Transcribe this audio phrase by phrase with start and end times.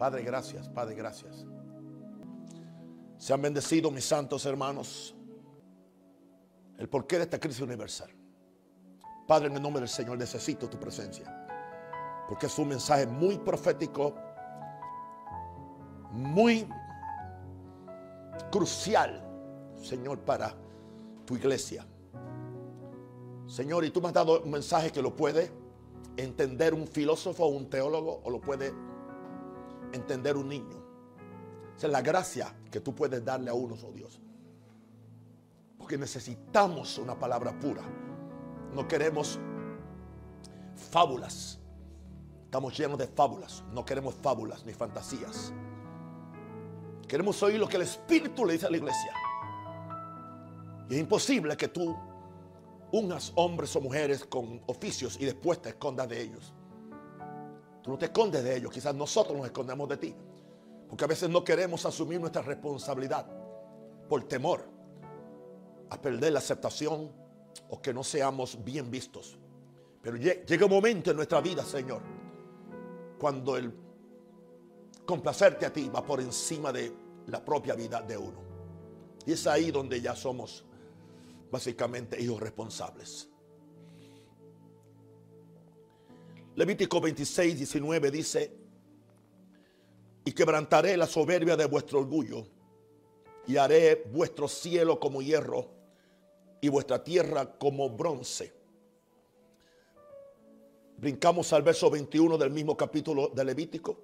[0.00, 1.44] Padre, gracias, Padre, gracias.
[3.18, 5.14] Sean bendecidos mis santos hermanos.
[6.78, 8.08] El porqué de esta crisis universal.
[9.28, 11.46] Padre, en el nombre del Señor necesito tu presencia.
[12.26, 14.14] Porque es un mensaje muy profético,
[16.12, 16.66] muy
[18.50, 19.22] crucial,
[19.76, 20.54] Señor, para
[21.26, 21.86] tu iglesia.
[23.46, 25.52] Señor, y tú me has dado un mensaje que lo puede
[26.16, 28.72] entender un filósofo o un teólogo o lo puede
[29.92, 30.82] entender un niño.
[31.76, 34.20] Esa es la gracia que tú puedes darle a unos, oh Dios.
[35.78, 37.82] Porque necesitamos una palabra pura.
[38.74, 39.38] No queremos
[40.90, 41.58] fábulas.
[42.44, 43.64] Estamos llenos de fábulas.
[43.72, 45.52] No queremos fábulas ni fantasías.
[47.08, 49.12] Queremos oír lo que el Espíritu le dice a la iglesia.
[50.88, 51.96] Y es imposible que tú
[52.92, 56.52] unas hombres o mujeres con oficios y después te escondas de ellos.
[57.82, 60.14] Tú no te escondes de ellos, quizás nosotros nos escondemos de ti.
[60.88, 63.26] Porque a veces no queremos asumir nuestra responsabilidad
[64.08, 64.64] por temor
[65.88, 67.10] a perder la aceptación
[67.68, 69.38] o que no seamos bien vistos.
[70.02, 72.02] Pero llega un momento en nuestra vida, Señor,
[73.18, 73.72] cuando el
[75.06, 76.92] complacerte a ti va por encima de
[77.26, 78.40] la propia vida de uno.
[79.26, 80.64] Y es ahí donde ya somos
[81.50, 83.29] básicamente hijos responsables.
[86.56, 88.52] Levítico 26, 19 dice,
[90.24, 92.46] y quebrantaré la soberbia de vuestro orgullo,
[93.46, 95.68] y haré vuestro cielo como hierro,
[96.60, 98.52] y vuestra tierra como bronce.
[100.98, 103.98] Brincamos al verso 21 del mismo capítulo de Levítico.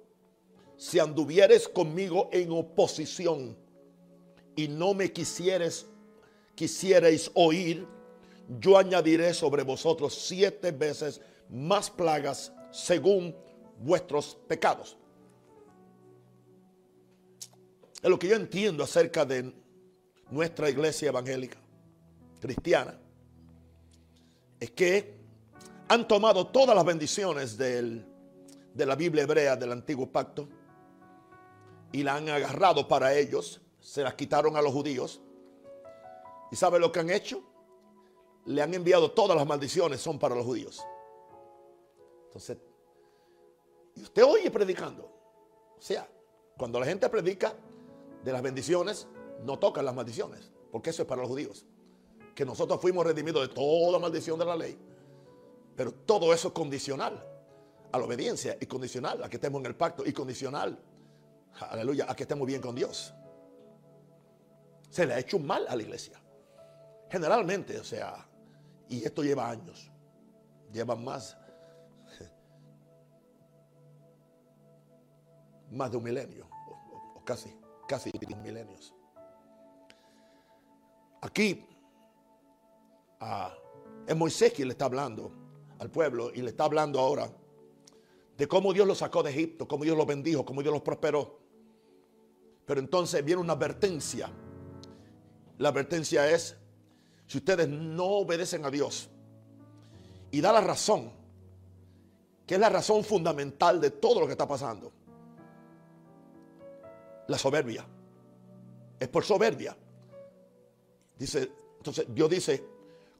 [0.75, 3.55] Si anduvieres conmigo en oposición
[4.55, 5.85] y no me quisieres
[6.55, 7.85] quisierais oír,
[8.59, 13.35] yo añadiré sobre vosotros siete veces más plagas según
[13.79, 14.97] vuestros pecados.
[18.01, 19.53] Es lo que yo entiendo acerca de
[20.29, 21.57] nuestra iglesia evangélica
[22.39, 22.99] cristiana.
[24.59, 25.17] Es que
[25.87, 28.03] han tomado todas las bendiciones de
[28.75, 30.47] la Biblia hebrea del antiguo pacto
[31.91, 35.21] y la han agarrado para ellos, se las quitaron a los judíos
[36.51, 37.41] ¿Y sabe lo que han hecho?
[38.45, 40.83] Le han enviado todas las maldiciones, son para los judíos.
[42.37, 42.57] Entonces,
[43.95, 45.05] y usted oye predicando.
[45.75, 46.07] O sea,
[46.55, 47.55] cuando la gente predica
[48.23, 49.07] de las bendiciones,
[49.43, 51.65] no tocan las maldiciones, porque eso es para los judíos.
[52.35, 54.77] Que nosotros fuimos redimidos de toda maldición de la ley.
[55.75, 57.25] Pero todo eso es condicional
[57.91, 60.77] a la obediencia y condicional a que estemos en el pacto y condicional,
[61.59, 63.15] aleluya, a que estemos bien con Dios.
[64.91, 66.21] Se le ha hecho mal a la iglesia.
[67.09, 68.29] Generalmente, o sea,
[68.89, 69.91] y esto lleva años,
[70.71, 71.35] lleva más,
[75.71, 76.47] más de un milenio,
[77.15, 77.53] o, casi,
[77.87, 78.11] casi
[78.43, 78.93] milenios.
[81.21, 81.67] Aquí
[84.07, 85.31] es Moisés quien le está hablando
[85.79, 87.29] al pueblo y le está hablando ahora
[88.37, 91.39] de cómo Dios los sacó de Egipto, cómo Dios los bendijo, cómo Dios los prosperó.
[92.65, 94.29] Pero entonces viene una advertencia.
[95.57, 96.55] La advertencia es,
[97.25, 99.09] si ustedes no obedecen a Dios
[100.29, 101.11] y da la razón,
[102.45, 104.91] que es la razón fundamental de todo lo que está pasando,
[107.27, 107.85] la soberbia.
[108.99, 109.75] Es por soberbia.
[111.17, 112.63] Dice, entonces Dios dice,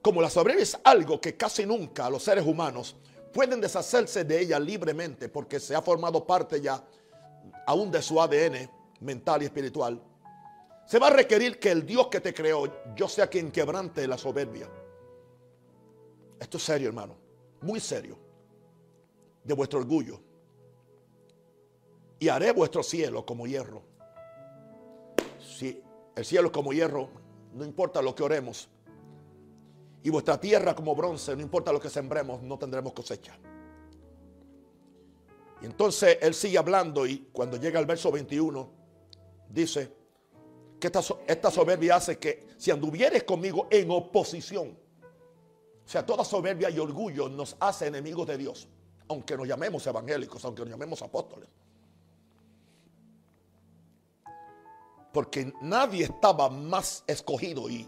[0.01, 2.95] como la soberbia es algo que casi nunca los seres humanos
[3.33, 6.83] pueden deshacerse de ella libremente porque se ha formado parte ya
[7.65, 8.69] aún de su ADN
[9.01, 10.01] mental y espiritual.
[10.85, 14.17] Se va a requerir que el Dios que te creó, yo sea quien quebrante la
[14.17, 14.69] soberbia.
[16.39, 17.15] Esto es serio, hermano.
[17.61, 18.17] Muy serio.
[19.43, 20.19] De vuestro orgullo.
[22.19, 23.83] Y haré vuestro cielo como hierro.
[25.57, 25.81] Si
[26.15, 27.09] el cielo es como hierro,
[27.53, 28.69] no importa lo que oremos.
[30.03, 33.35] Y vuestra tierra como bronce, no importa lo que sembremos, no tendremos cosecha.
[35.59, 38.69] Y entonces él sigue hablando y cuando llega al verso 21,
[39.49, 39.91] dice,
[40.79, 40.91] que
[41.25, 44.77] esta, soberbia hace que si anduvieres conmigo en oposición,
[45.83, 48.67] o sea, toda soberbia y orgullo nos hace enemigos de Dios,
[49.07, 51.49] aunque nos llamemos evangélicos, aunque nos llamemos apóstoles.
[55.17, 57.87] Porque nadie estaba más escogido y,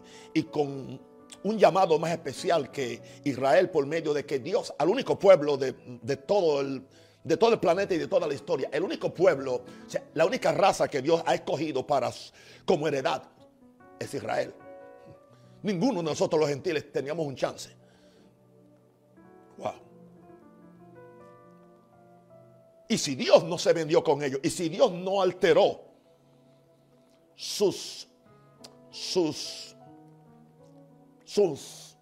[0.51, 0.99] con
[1.43, 5.75] un llamado más especial que Israel por medio de que Dios, al único pueblo de,
[6.01, 6.83] de todo el
[7.23, 8.67] de todo el planeta y de toda la historia.
[8.73, 9.63] El único pueblo,
[10.15, 12.11] la única raza que Dios ha escogido para
[12.65, 13.21] como heredad
[13.99, 14.51] es Israel.
[15.61, 17.69] Ninguno de nosotros los gentiles teníamos un chance.
[19.59, 19.73] Wow.
[22.87, 25.88] Y si Dios no se vendió con ellos, y si Dios no alteró
[27.39, 28.05] sus,
[28.91, 29.73] sus,
[31.23, 31.97] sus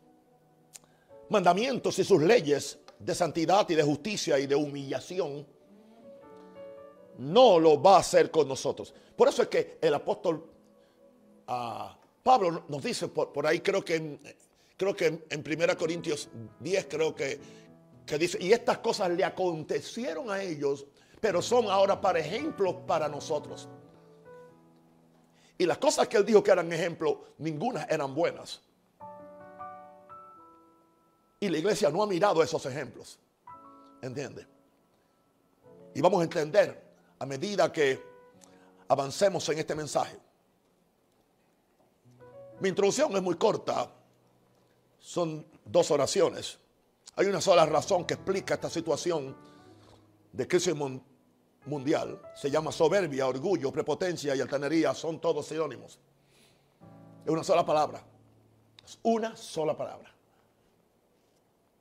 [1.30, 5.46] mandamientos y sus leyes de santidad y de justicia y de humillación,
[7.20, 8.92] no lo va a hacer con nosotros.
[9.16, 10.44] Por eso es que el apóstol
[11.46, 14.20] ah, Pablo nos dice por, ahí, creo que en,
[14.76, 16.30] creo que en, 1 Corintios
[16.62, 17.40] 10, creo que,
[18.08, 20.88] que dice, y estas cosas le acontecieron a ellos,
[21.22, 23.70] pero son ahora para ejemplos para nosotros.
[25.58, 28.62] Y las cosas que él dijo que eran ejemplos, ninguna eran buenas.
[31.40, 33.20] Y la iglesia no ha mirado esos ejemplos.
[34.02, 34.46] ¿Entiende?
[35.94, 36.84] Y vamos a entender
[37.18, 38.02] a medida que
[38.88, 40.18] avancemos en este mensaje.
[42.60, 43.92] Mi introducción es muy corta.
[45.00, 46.60] Son dos oraciones.
[47.16, 49.36] Hay una sola razón que explica esta situación
[50.32, 50.76] de crisis
[51.68, 52.22] mundial.
[52.36, 54.94] Se llama soberbia, orgullo, prepotencia y altanería.
[54.94, 56.00] Son todos sinónimos.
[57.26, 58.04] Es una sola palabra.
[58.86, 60.14] Es una sola palabra.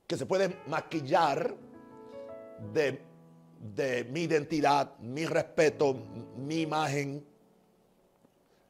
[0.06, 1.54] Que se puede maquillar
[2.72, 3.00] de,
[3.74, 5.94] de mi identidad, mi respeto,
[6.36, 7.26] mi imagen.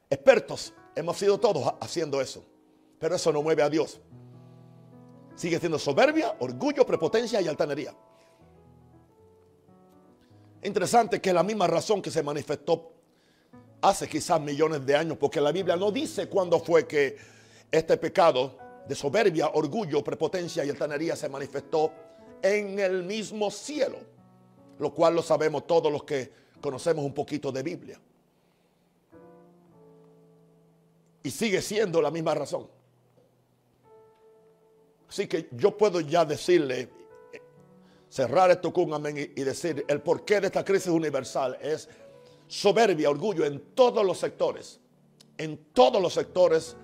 [0.09, 2.43] Expertos, hemos sido todos haciendo eso.
[2.99, 3.99] Pero eso no mueve a Dios.
[5.35, 7.93] Sigue siendo soberbia, orgullo, prepotencia y altanería.
[10.63, 12.91] Interesante que la misma razón que se manifestó
[13.81, 17.17] hace quizás millones de años, porque la Biblia no dice cuándo fue que
[17.71, 18.57] este pecado
[18.87, 21.91] de soberbia, orgullo, prepotencia y altanería se manifestó
[22.41, 23.99] en el mismo cielo,
[24.79, 26.31] lo cual lo sabemos todos los que
[26.61, 27.99] conocemos un poquito de Biblia.
[31.23, 32.67] Y sigue siendo la misma razón.
[35.09, 36.89] Así que yo puedo ya decirle
[38.09, 41.89] cerrar esto con amén y, decir el porqué de esta crisis universal es
[42.47, 44.79] soberbia, orgullo en todos los sectores,
[45.37, 46.75] en todos los sectores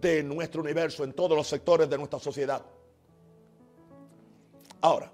[0.00, 2.64] de nuestro universo, en todos los sectores de nuestra sociedad.
[4.80, 5.10] Ahora,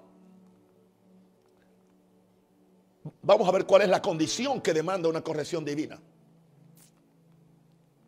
[3.21, 5.99] vamos a ver cuál es la condición que demanda una corrección divina.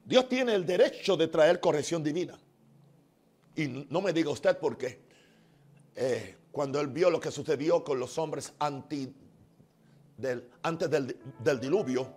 [0.06, 2.40] Dios tiene el derecho de traer corrección divina.
[3.56, 5.02] Y no me diga usted por qué.
[5.96, 9.14] Eh, cuando él vio lo que sucedió con los hombres anti,
[10.18, 12.12] del, antes del, diluvio,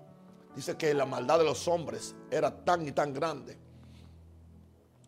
[0.56, 3.58] dice que la maldad de los hombres era tan y tan grande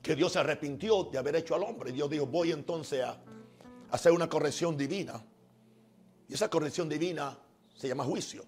[0.03, 1.89] que Dios se arrepintió de haber hecho al hombre.
[1.89, 3.17] Y Dios dijo, voy entonces a
[3.91, 5.25] hacer una corrección divina.
[6.29, 7.35] Y esa corrección divina
[7.75, 8.45] se llama juicio.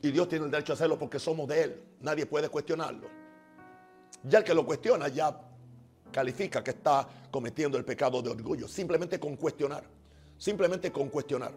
[0.00, 1.82] Y Dios tiene el derecho a hacerlo porque somos de Él.
[2.00, 3.10] Nadie puede cuestionarlo.
[4.22, 5.38] Ya el que lo cuestiona ya
[6.12, 8.68] califica que está cometiendo el pecado de orgullo.
[8.68, 9.82] Simplemente con cuestionar.
[10.38, 11.52] Simplemente con cuestionar.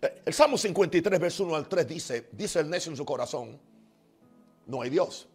[0.00, 3.60] Eh, el Salmo 53, verso 1 al 3 dice, dice el necio en su corazón,
[4.66, 5.28] no hay Dios.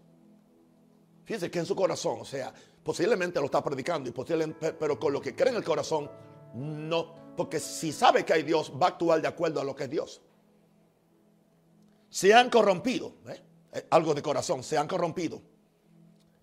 [1.25, 2.53] Fíjense que en su corazón, o sea,
[2.83, 6.09] posiblemente lo está predicando, y posiblemente, pero con lo que cree en el corazón,
[6.55, 7.25] no.
[7.35, 9.89] Porque si sabe que hay Dios, va a actuar de acuerdo a lo que es
[9.89, 10.21] Dios.
[12.09, 13.41] Se han corrompido, ¿eh?
[13.73, 15.41] Eh, algo de corazón, se han corrompido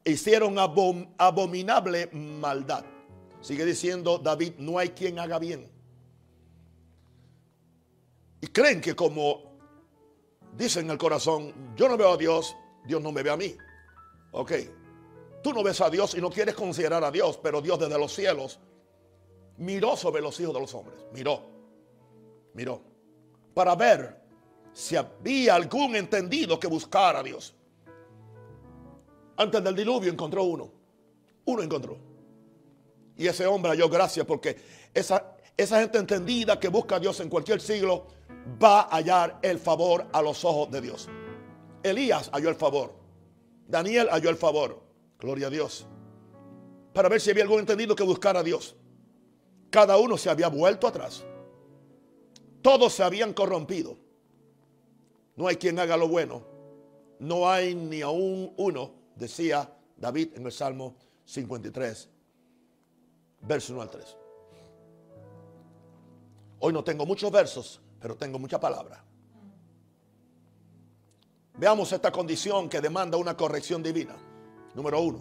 [0.05, 2.85] hicieron abominable maldad.
[3.41, 5.71] Sigue diciendo David, no hay quien haga bien.
[8.41, 9.53] Y creen que como
[10.57, 13.57] dicen en el corazón, yo no veo a Dios, Dios no me ve a mí.
[14.33, 14.53] Ok,
[15.43, 18.13] tú no ves a Dios y no quieres considerar a Dios, pero Dios desde los
[18.13, 18.59] cielos
[19.59, 20.99] miró sobre los hijos de los hombres.
[21.13, 21.43] Miró,
[22.55, 22.83] miró,
[23.55, 24.21] para ver
[24.73, 27.55] si había algún entendido que buscara a Dios.
[29.43, 30.71] Antes del diluvio encontró uno.
[31.47, 31.99] Uno encontró.
[33.17, 34.57] Y ese hombre halló gracia porque
[34.95, 38.07] esa, esa gente entendida que busca a Dios en cualquier siglo
[38.63, 41.09] va a hallar el favor a los ojos de Dios.
[41.83, 42.95] Elías halló el favor.
[43.67, 44.81] Daniel halló el favor.
[45.19, 45.89] Gloria a Dios.
[46.93, 48.77] Para ver si había algún entendido que buscara a Dios.
[49.71, 51.25] Cada uno se había vuelto atrás.
[52.63, 53.97] Todos se habían corrompido.
[55.35, 56.45] No hay quien haga lo bueno.
[57.19, 62.09] No hay ni aún uno decía David en el Salmo 53,
[63.43, 64.17] verso 1 al 3.
[66.61, 69.05] Hoy no tengo muchos versos, pero tengo mucha palabra.
[71.59, 74.17] Veamos esta condición que demanda una corrección divina.
[74.75, 75.21] Número uno.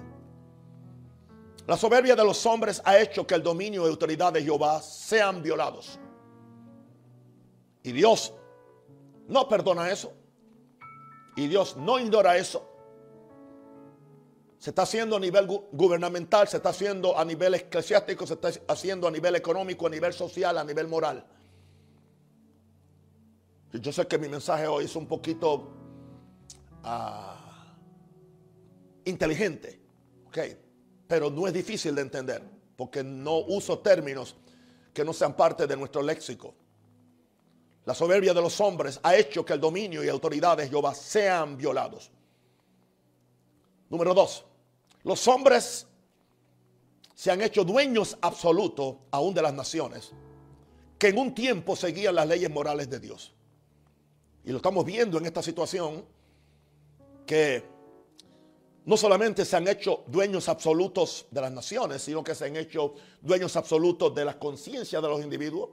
[1.67, 5.43] La soberbia de los hombres ha hecho que el dominio y autoridad de Jehová sean
[5.43, 5.99] violados.
[7.83, 8.33] Y Dios
[9.27, 10.13] no perdona eso.
[11.35, 12.67] Y Dios no ignora eso.
[14.61, 19.07] Se está haciendo a nivel gubernamental, se está haciendo a nivel eclesiástico, se está haciendo
[19.07, 21.25] a nivel económico, a nivel social, a nivel moral.
[23.73, 25.67] Yo sé que mi mensaje hoy es un poquito
[26.83, 27.73] ah,
[29.03, 29.81] inteligente.
[31.07, 32.43] Pero no es difícil de entender,
[32.75, 34.35] porque no uso términos
[34.93, 36.53] que no sean parte de nuestro léxico.
[37.85, 41.57] La soberbia de los hombres ha hecho que el dominio y autoridad de Jehová sean
[41.57, 42.11] violados.
[43.89, 44.45] Número dos,
[45.03, 45.87] los hombres
[47.15, 50.11] se han hecho dueños absolutos aún de las naciones,
[50.97, 53.33] que en un tiempo seguían las leyes morales de Dios.
[54.43, 56.05] Y lo estamos viendo en esta situación
[57.25, 57.63] que
[58.85, 62.95] no solamente se han hecho dueños absolutos de las naciones, sino que se han hecho
[63.21, 65.69] dueños absolutos de la conciencia de los individuos.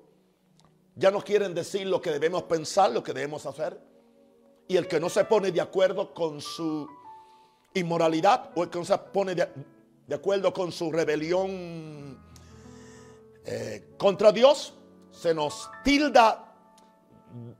[0.94, 3.80] Ya no quieren decir lo que debemos pensar, lo que debemos hacer.
[4.66, 6.86] Y el que no se pone de acuerdo con su
[7.74, 12.18] inmoralidad o el que no se pone de, acuerdo con su rebelión
[13.44, 14.74] eh, contra Dios,
[15.10, 16.54] se nos tilda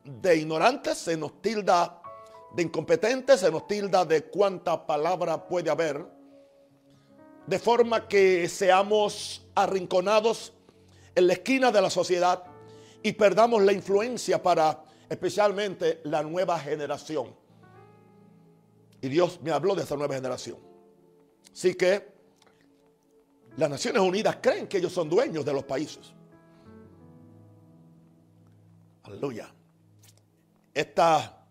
[0.04, 2.00] de ignorantes, se nos tilda
[2.54, 6.04] de incompetentes, se nos tilda de cuánta palabra puede haber,
[7.46, 10.52] de forma que seamos arrinconados
[11.14, 12.44] en la esquina de la sociedad
[13.02, 17.34] y perdamos la influencia para especialmente la nueva generación.
[19.00, 20.58] Y Dios me habló de esa nueva generación.
[21.52, 22.08] Así que
[23.56, 26.12] las Naciones Unidas creen que ellos son dueños de los países.
[29.02, 29.52] Aleluya
[30.78, 31.44] esta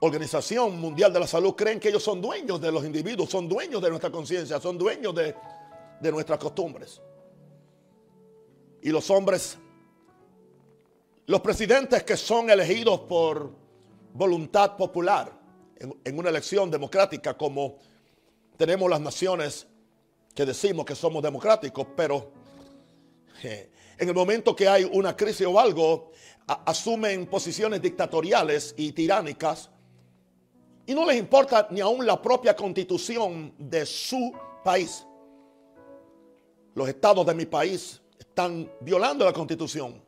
[0.00, 3.82] Organización Mundial de la Salud creen que ellos son dueños de los individuos, son dueños
[3.82, 5.34] de nuestra conciencia, son dueños de,
[6.10, 7.02] nuestras costumbres.
[8.80, 9.58] Y los hombres,
[11.26, 13.50] los presidentes que son elegidos por
[14.14, 15.38] voluntad popular
[15.80, 17.78] en, una elección democrática, como
[18.56, 19.66] tenemos las naciones
[20.34, 22.30] que decimos que somos democráticos, pero
[23.42, 26.12] eh, en el momento que hay una crisis o algo,
[26.46, 29.70] asumen posiciones dictatoriales y tiránicas
[30.86, 34.32] y no les importa ni aún la propia constitución de su
[34.64, 35.06] país.
[36.74, 40.02] Los estados de mi país están violando la constitución.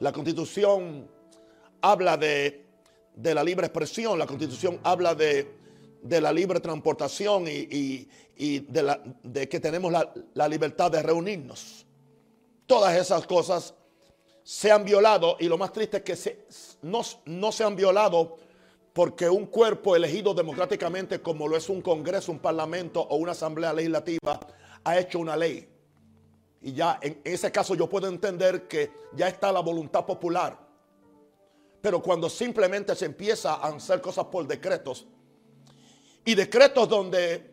[0.00, 1.10] La constitución
[1.80, 2.67] habla de,
[3.22, 5.46] la libre expresión, la constitución habla de,
[6.02, 11.86] la libre transportación y, de, que tenemos la, la libertad de reunirnos.
[12.66, 13.74] Todas esas cosas
[14.42, 16.46] se han violado y lo más triste es que
[16.82, 18.36] no, no se han violado
[18.92, 23.72] porque un cuerpo elegido democráticamente como lo es un Congreso, un Parlamento o una Asamblea
[23.72, 24.40] Legislativa
[24.84, 25.68] ha hecho una ley.
[26.60, 30.67] Y ya en ese caso yo puedo entender que ya está la voluntad popular.
[31.80, 35.06] Pero cuando simplemente se empieza a hacer cosas por decretos
[36.24, 37.50] y decretos donde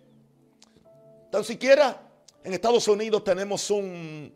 [1.32, 2.02] tan siquiera
[2.44, 4.34] en Estados Unidos tenemos un,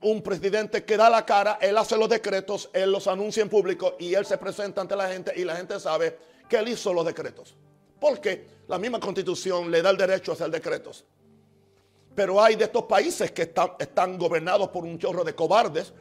[0.00, 3.96] un presidente que da la cara, él hace los decretos, él los anuncia en público
[3.98, 6.16] y él se presenta ante la gente y la gente sabe
[6.48, 7.54] que él hizo los decretos.
[8.00, 11.04] Porque la misma constitución le da el derecho a hacer decretos.
[12.14, 15.92] Pero hay de estos países que están, están gobernados por un chorro de cobardes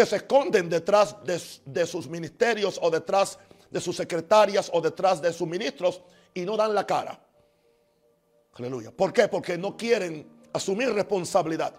[0.00, 3.38] que se esconden detrás de, sus ministerios o detrás
[3.70, 6.00] de sus secretarias o detrás de sus ministros
[6.32, 7.22] y no dan la cara.
[8.54, 8.92] Aleluya.
[8.92, 9.28] ¿Por qué?
[9.28, 11.74] Porque no quieren asumir responsabilidad.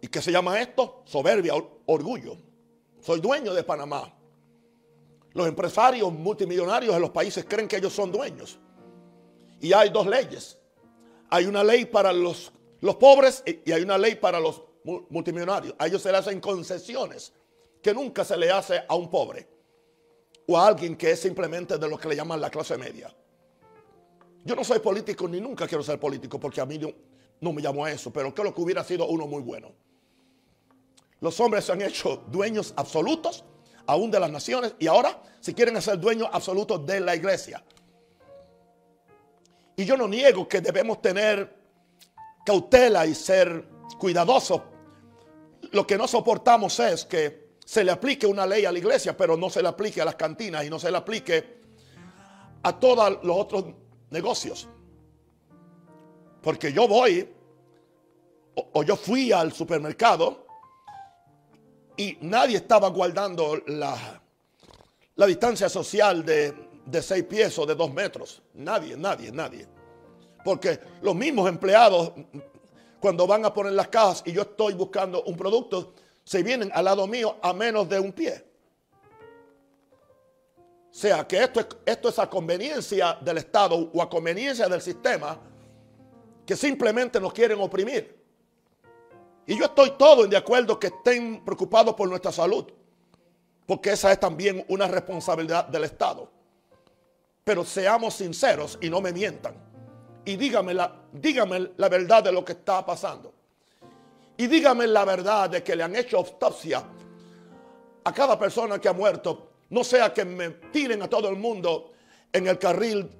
[0.00, 1.02] ¿Y qué se llama esto?
[1.04, 1.52] Soberbia,
[1.84, 2.38] orgullo.
[3.02, 4.10] Soy dueño de Panamá.
[5.34, 8.58] Los empresarios multimillonarios de los países creen que ellos son dueños.
[9.60, 10.58] Y hay dos leyes.
[11.28, 12.50] Hay una ley para los,
[12.80, 14.67] los pobres y hay una ley para los
[15.10, 15.74] multimillonarios.
[15.78, 17.32] A ellos se le hacen concesiones
[17.82, 19.48] que nunca se le hace a un pobre
[20.46, 23.14] o a alguien que es simplemente de lo que le llaman la clase media.
[24.44, 26.90] Yo no soy político ni nunca quiero ser político porque a mí no,
[27.40, 29.72] no me llamo a eso, pero creo que hubiera sido uno muy bueno.
[31.20, 33.44] Los hombres se han hecho dueños absolutos
[33.86, 37.62] aún de las naciones y ahora si quieren ser dueños absolutos de la iglesia.
[39.76, 41.56] Y yo no niego que debemos tener
[42.44, 43.64] cautela y ser
[43.98, 44.62] cuidadosos.
[45.72, 49.36] Lo que no soportamos es que se le aplique una ley a la iglesia, pero
[49.36, 51.58] no se le aplique a las cantinas y no se le aplique
[52.62, 53.64] a todos los otros
[54.10, 54.68] negocios.
[56.42, 57.28] Porque yo voy
[58.54, 60.46] o, yo fui al supermercado
[61.96, 64.22] y nadie estaba guardando la,
[65.16, 66.54] la distancia social de,
[66.86, 68.42] de seis pies o de dos metros.
[68.54, 69.66] Nadie, nadie, nadie.
[70.44, 72.12] Porque los mismos empleados,
[73.00, 76.84] cuando van a poner las cajas y yo estoy buscando un producto, se vienen al
[76.84, 78.44] lado mío a menos de un pie.
[80.90, 84.80] O sea que esto es, esto es a conveniencia del Estado o a conveniencia del
[84.80, 85.38] sistema
[86.44, 88.18] que simplemente nos quieren oprimir.
[89.46, 92.66] Y yo estoy todo en de acuerdo que estén preocupados por nuestra salud.
[93.66, 96.30] porque esa es también una responsabilidad del Estado.
[97.44, 99.67] Pero seamos sinceros y no me mientan.
[100.28, 103.32] Y dígame la, dígame la verdad de lo que está pasando.
[104.36, 106.84] Y dígame la verdad de que le han hecho autopsia
[108.04, 109.52] a cada persona que ha muerto.
[109.70, 111.92] No sea que me tiren a todo el mundo
[112.30, 113.10] en el carril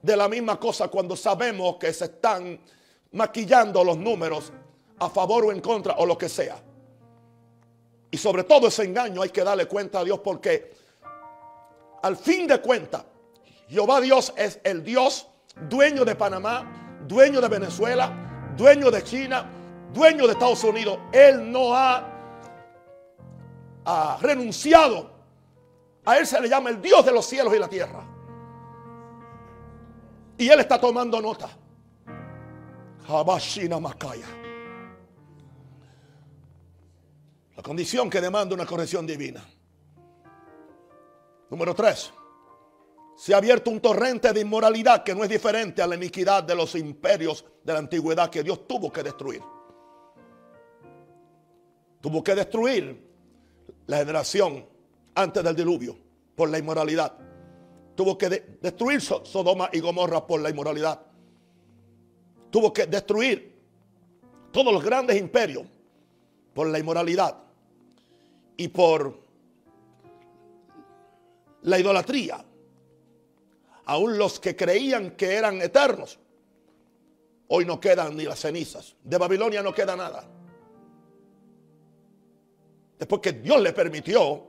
[0.00, 2.60] de la misma cosa cuando sabemos que se están
[3.10, 4.52] maquillando los números
[5.00, 6.62] a favor o en contra o lo que sea.
[8.12, 10.72] Y sobre todo ese engaño hay que darle cuenta a Dios porque
[12.00, 13.04] al fin de cuentas,
[13.68, 15.28] Jehová Dios es el Dios
[15.68, 19.50] dueño de Panamá, dueño de Venezuela, dueño de China,
[19.92, 20.98] dueño de Estados Unidos.
[21.12, 22.12] Él no ha,
[24.20, 25.14] renunciado.
[26.04, 28.04] A Él se le llama el Dios de los cielos y la tierra.
[30.38, 31.48] Y Él está tomando nota.
[33.80, 34.26] Makaya.
[37.56, 39.42] La condición que demanda una corrección divina.
[41.48, 42.12] Número tres.
[43.16, 46.54] Se ha abierto un torrente de inmoralidad que no es diferente a la iniquidad de
[46.54, 49.42] los imperios de la antigüedad que Dios tuvo que destruir.
[52.02, 53.06] Tuvo que destruir
[53.86, 54.66] la generación
[55.14, 55.96] antes del diluvio
[56.34, 57.16] por la inmoralidad.
[57.94, 58.28] Tuvo que
[58.60, 61.00] destruir Sodoma y Gomorra por la inmoralidad.
[62.50, 63.56] Tuvo que destruir
[64.52, 65.66] todos los grandes imperios
[66.52, 67.34] por la inmoralidad
[68.58, 69.18] y por
[71.62, 72.44] la idolatría.
[73.86, 76.18] Aún los que creían que eran eternos,
[77.48, 78.96] hoy no quedan ni las cenizas.
[79.02, 80.28] De Babilonia no queda nada.
[82.98, 84.48] Después que Dios le permitió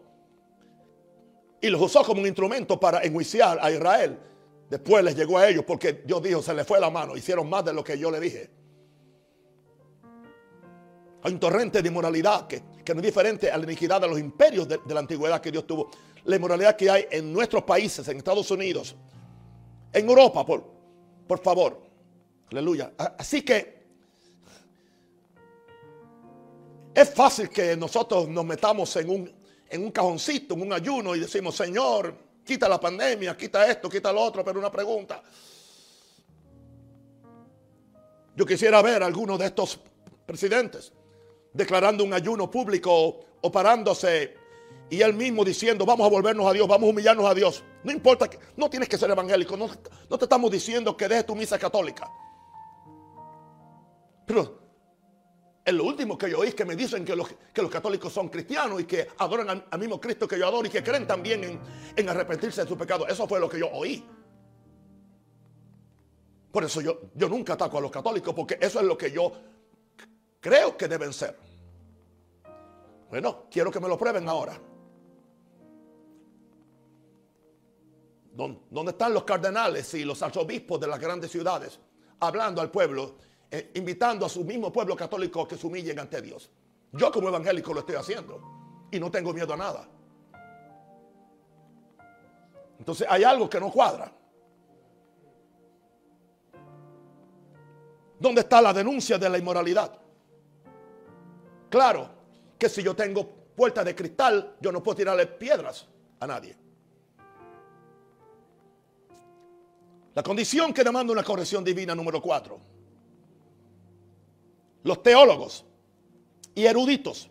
[1.61, 4.17] y los usó como un instrumento para enjuiciar a Israel.
[4.69, 7.63] Después les llegó a ellos porque Dios dijo, se les fue la mano, hicieron más
[7.63, 8.49] de lo que yo le dije.
[11.23, 12.61] Hay un torrente de inmoralidad que,
[12.93, 15.89] no es diferente a la iniquidad de los imperios de, la antigüedad que Dios tuvo.
[16.25, 18.95] La inmoralidad que hay en nuestros países, en Estados Unidos,
[19.93, 20.63] en Europa, por,
[21.27, 21.81] por favor.
[22.51, 22.93] Aleluya.
[23.17, 23.77] Así que
[26.93, 29.31] es fácil que nosotros nos metamos en un,
[29.69, 34.11] en un cajoncito, en un ayuno y decimos, Señor, quita la pandemia, quita esto, quita
[34.11, 35.21] lo otro, pero una pregunta.
[38.35, 39.79] Yo quisiera ver a algunos de estos
[40.25, 40.93] presidentes
[41.53, 44.35] declarando un ayuno público o parándose
[44.89, 47.63] y él mismo diciendo, vamos a volvernos a Dios, vamos a humillarnos a Dios.
[47.83, 49.69] No importa, que, no tienes que ser evangélico, no,
[50.09, 52.09] no te estamos diciendo que dejes tu misa católica.
[54.25, 54.59] Pero
[55.65, 58.29] es lo último que yo oí que me dicen que los, que los católicos son
[58.29, 61.59] cristianos y que adoran al, mismo Cristo que yo adoro y que creen también en,
[61.95, 63.05] en arrepentirse de su pecado.
[63.07, 64.05] Eso fue lo que yo oí.
[66.51, 69.31] Por eso yo, yo nunca ataco a los católicos porque eso es lo que yo
[70.39, 71.37] creo que deben ser.
[73.09, 74.59] Bueno, quiero que me lo prueben ahora.
[78.37, 81.79] ¿Dónde están los cardenales y los arzobispos de las grandes ciudades
[82.19, 83.15] hablando al pueblo,
[83.49, 86.51] eh, invitando a su mismo pueblo católico que se humillen ante Dios?
[86.91, 88.39] Yo como evangélico lo estoy haciendo
[88.91, 89.89] y no tengo miedo a nada.
[92.77, 94.13] Entonces hay algo que no cuadra.
[98.19, 99.99] ¿Dónde está la denuncia de la inmoralidad?
[101.69, 102.09] Claro
[102.59, 105.87] que si yo tengo puertas de cristal, yo no puedo tirarle piedras
[106.19, 106.66] a nadie.
[110.17, 112.59] La condición que demanda una corrección divina número cuatro.
[114.81, 115.63] Los teólogos
[116.55, 117.29] y eruditos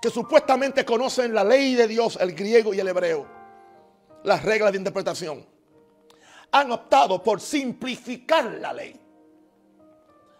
[0.00, 3.26] que supuestamente conocen la ley de Dios, el griego y el hebreo,
[4.24, 5.44] las reglas de interpretación,
[6.50, 8.98] han optado por simplificar la ley.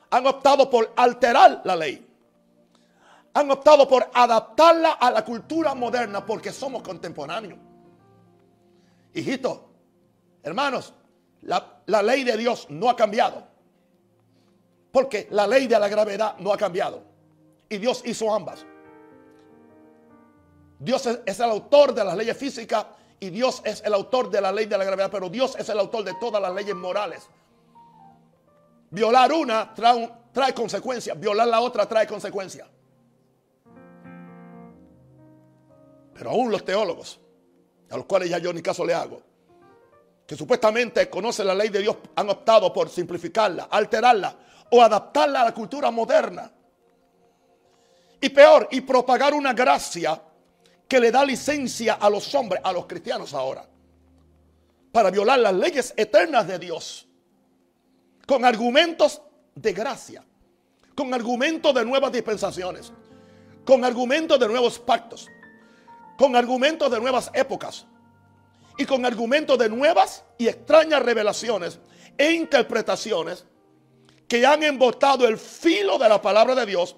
[0.09, 2.07] Han optado por alterar la ley
[3.35, 7.59] han optado por adaptarla a la cultura moderna porque somos contemporáneos.
[9.15, 9.71] Hijito,
[10.43, 10.93] hermanos,
[11.43, 13.47] la, la, ley de Dios no ha cambiado.
[14.91, 17.03] Porque la ley de la gravedad no ha cambiado.
[17.69, 18.65] Y Dios hizo ambas.
[20.79, 22.87] Dios es, el autor de las leyes físicas
[23.21, 25.79] y Dios es el autor de la ley de la gravedad, pero Dios es el
[25.79, 27.29] autor de todas las leyes morales.
[28.91, 32.69] Violar una trae, trae consecuencias, violar la otra trae consecuencias.
[36.15, 37.21] Pero aún los teólogos,
[37.91, 39.23] a los cuales ya yo ni caso le hago,
[40.29, 44.37] que supuestamente conocen la ley de Dios, han optado por simplificarla, alterarla
[44.71, 46.53] o adaptarla a la cultura moderna.
[48.21, 50.21] Y peor, y propagar una gracia
[50.87, 53.67] que le da licencia a los hombres, a los cristianos ahora,
[54.93, 57.09] para violar las leyes eternas de Dios,
[58.27, 59.23] con argumentos
[59.55, 60.23] de gracia,
[60.95, 62.93] con argumentos de nuevas dispensaciones,
[63.65, 65.27] con argumentos de nuevos pactos,
[66.19, 67.87] con argumentos de nuevas épocas
[68.79, 71.81] y con argumentos de nuevas y extrañas revelaciones
[72.17, 73.45] e interpretaciones
[74.29, 76.97] que han embotado el filo de la palabra de Dios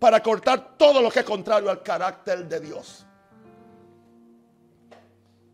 [0.00, 3.06] para cortar todo lo que es contrario al carácter de Dios.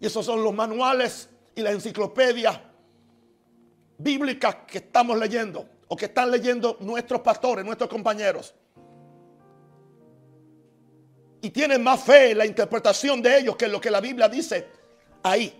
[0.01, 2.71] Y esos son los manuales y la enciclopedia
[3.99, 8.55] bíblica que estamos leyendo o que están leyendo nuestros pastores, nuestros compañeros.
[11.43, 14.29] Y tienen más fe en la interpretación de ellos que en lo que la Biblia
[14.29, 14.82] dice
[15.23, 15.59] ahí.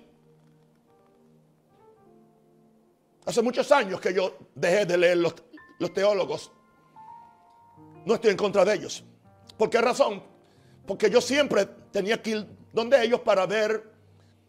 [3.25, 5.35] Hace muchos años que yo dejé de leer los,
[5.95, 6.51] teólogos.
[8.05, 9.05] No estoy en contra de ellos.
[9.57, 10.23] ¿Por qué razón?
[10.87, 13.93] Porque yo siempre tenía que ir donde ellos para ver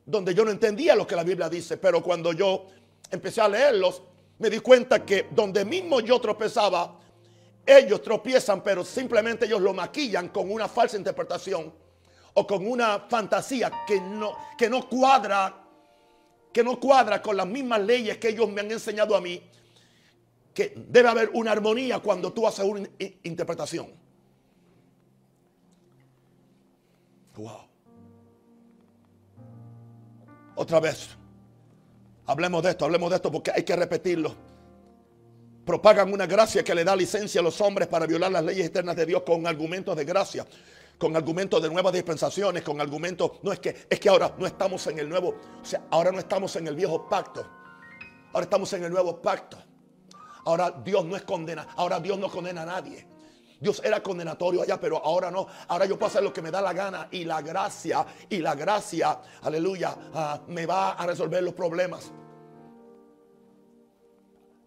[0.05, 1.77] donde yo no entendía lo que la Biblia dice.
[1.77, 2.65] Pero cuando yo
[3.11, 4.01] empecé a leerlos,
[4.39, 6.99] me di cuenta que donde mismo yo tropezaba,
[7.65, 11.71] ellos tropiezan, pero simplemente ellos lo maquillan con una falsa interpretación
[12.33, 15.63] o con una fantasía que no, que no cuadra
[16.53, 19.41] que no cuadra con las mismas leyes que ellos me han enseñado a mí,
[20.53, 22.87] que debe haber una armonía cuando tú haces una
[23.23, 23.87] interpretación.
[27.35, 27.67] Wow.
[30.55, 31.09] Otra vez.
[32.27, 34.35] Hablemos de esto, hablemos de esto porque hay que repetirlo.
[35.65, 38.95] Propagan una gracia que le da licencia a los hombres para violar las leyes eternas
[38.95, 40.45] de Dios con argumentos de gracia
[40.97, 44.85] con argumentos de nuevas dispensaciones, con argumentos, no es que, es que ahora no estamos
[44.87, 47.45] en el nuevo, o sea, ahora no estamos en el viejo pacto,
[48.31, 49.57] ahora estamos en el nuevo pacto.
[50.45, 53.07] Ahora Dios no es condena, ahora Dios no condena a nadie.
[53.59, 55.47] Dios era condenatorio allá, pero ahora no.
[55.69, 58.55] Ahora yo puedo hacer lo que me da la gana y la gracia, y la
[58.55, 62.11] gracia, aleluya, ah, me va a resolver los problemas.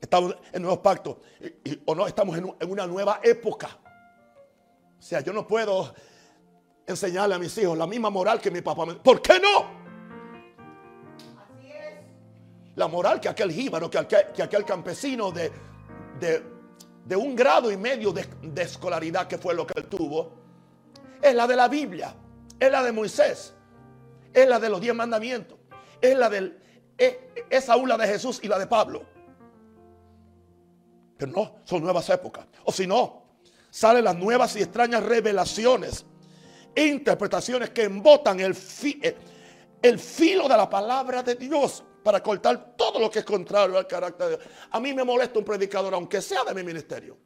[0.01, 1.17] Estamos en nuevos pactos,
[1.85, 3.69] o no, estamos en una nueva época.
[4.99, 5.93] O sea, yo no puedo
[6.87, 8.95] enseñarle a mis hijos la misma moral que mi papá me...
[8.95, 9.87] ¿Por qué no?
[12.77, 15.51] La moral que aquel jíbaro, que aquel, que aquel campesino de,
[16.21, 20.33] de, un grado y medio de, de escolaridad que fue lo que él tuvo,
[21.23, 22.15] es la de la Biblia,
[22.61, 23.55] es la de Moisés,
[24.33, 25.59] es la de los diez mandamientos,
[26.03, 26.59] es la del,
[26.99, 27.17] es,
[27.49, 29.05] es aún la de Jesús y la de Pablo.
[31.17, 32.47] Pero no, son nuevas épocas.
[32.65, 33.23] O si no,
[33.71, 36.05] salen las nuevas y extrañas revelaciones
[36.77, 43.21] interpretaciones que embotan el, filo de la palabra de Dios para cortar todo lo que
[43.21, 44.49] es contrario al carácter de Dios.
[44.71, 47.17] A mí me molesta un predicador, aunque sea de mi ministerio,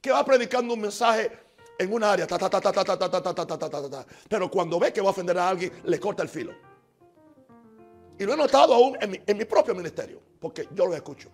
[0.00, 1.30] que va predicando un mensaje
[1.78, 2.26] en un área,
[4.28, 6.54] pero cuando ve que va a ofender a alguien, le corta el filo.
[8.18, 11.30] Y lo he notado aún en mi propio ministerio, porque yo lo escucho.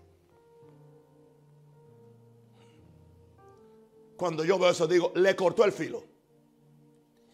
[4.17, 6.12] Cuando yo veo eso, digo, le cortó el filo.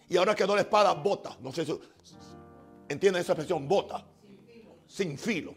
[0.08, 1.36] Y ahora quedó la espada bota.
[1.40, 1.78] No sé si
[2.88, 4.04] entienden esa expresión, bota.
[4.86, 5.54] Sin filo.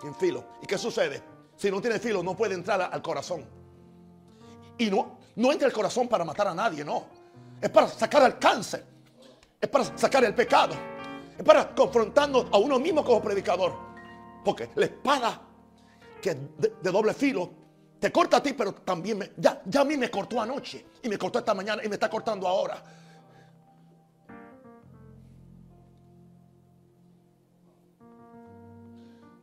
[0.00, 0.44] Sin filo.
[0.62, 1.22] ¿Y qué sucede?
[1.56, 3.44] Si no tiene filo, no puede entrar al corazón.
[4.78, 7.06] Y no, no entra al corazón para matar a nadie, no.
[7.60, 8.84] Es para sacar el cáncer.
[9.60, 10.74] Es para sacar el pecado.
[11.38, 13.72] Es para confrontando a uno mismo como predicador.
[14.44, 15.40] Porque la espada
[16.20, 17.50] que de, de doble filo
[18.00, 20.84] te corta a ti, pero también me, ya, ya a mí me cortó anoche.
[21.02, 22.82] Y me cortó esta mañana y me está cortando ahora.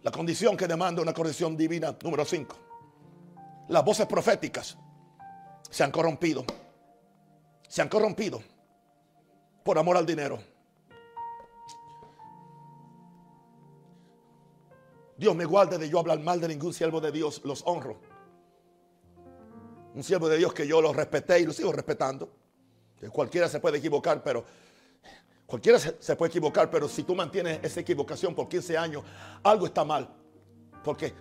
[0.04, 2.56] La condición que demanda una corrección divina, número 5.
[3.70, 4.78] Las voces proféticas
[5.70, 6.44] se han corrompido.
[7.68, 8.42] Se han corrompido
[9.64, 10.40] por amor al dinero.
[15.18, 18.00] Dios me guarde de yo hablar mal de ningún siervo de Dios, los honro.
[19.94, 22.28] Un siervo de Dios que yo lo respeté y lo sigo respetando.
[23.00, 24.44] Que cualquiera se puede equivocar, pero
[25.52, 29.04] Cualquiera se, puede equivocar, pero si tú mantienes esa equivocación por 15 años,
[29.44, 30.10] algo está mal.
[30.82, 31.14] Porque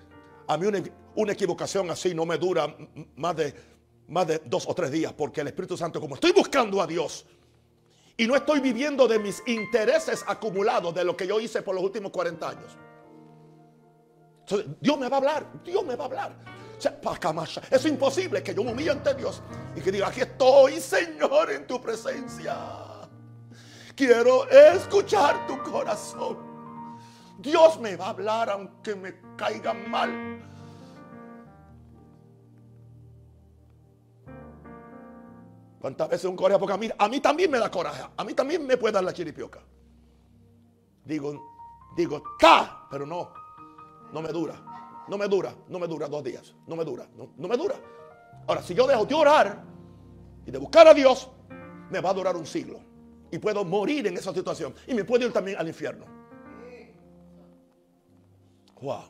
[0.47, 0.69] a mí
[1.17, 2.73] una, equivocación así no me dura
[3.17, 3.53] más de,
[4.07, 7.27] más de dos o tres días, porque el Espíritu Santo, como estoy buscando a Dios
[8.17, 11.83] y no estoy viviendo de mis intereses acumulados de lo que yo hice por los
[11.83, 12.79] últimos 40 años.
[14.81, 16.37] Dios me va a hablar, Dios me va a hablar.
[17.69, 19.43] Es imposible que yo me humille ante Dios
[19.75, 22.90] y que diga, aquí estoy, Señor, en tu presencia.
[24.01, 26.39] Quiero escuchar tu corazón.
[27.37, 30.43] Dios me va a hablar aunque me caiga mal.
[35.79, 36.59] ¿Cuántas veces un coraje?
[36.59, 38.03] Porque a mí, a mí también me da coraje.
[38.17, 39.61] A mí también me puede dar la chiripioca.
[41.05, 41.59] Digo,
[41.95, 43.35] digo, está, pero no.
[44.15, 44.55] No me dura.
[45.09, 45.55] No me dura.
[45.69, 46.55] No me dura dos días.
[46.67, 47.07] No me dura.
[47.19, 47.75] No, no me dura.
[48.47, 49.63] Ahora, si yo dejo de orar
[50.47, 51.29] y de buscar a Dios,
[51.91, 52.89] me va a durar un siglo.
[53.31, 54.75] Y puedo morir en esa situación.
[54.87, 56.05] Y me puedo ir también al infierno.
[58.81, 59.05] Wow.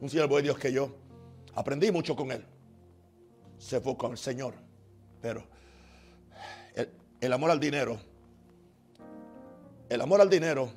[0.00, 0.90] Un siervo de Dios que yo
[1.54, 2.44] aprendí mucho con él.
[3.58, 4.54] Se fue con el Señor.
[5.20, 5.44] Pero
[6.74, 6.88] el,
[7.20, 8.00] el amor al dinero,
[9.88, 10.70] el amor al dinero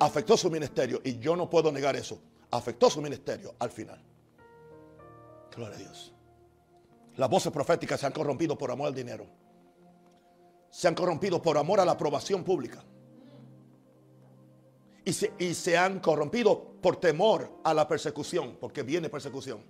[0.00, 1.00] afectó su ministerio.
[1.04, 2.18] Y yo no puedo negar eso.
[2.50, 4.00] Afectó su ministerio al final.
[5.54, 6.12] Gloria a Dios.
[7.16, 9.26] Las voces proféticas se han corrompido por amor al dinero.
[10.74, 12.82] Se han corrompido por amor a la aprobación pública.
[15.04, 19.62] Y se, y se han corrompido por temor a la persecución, porque viene persecución.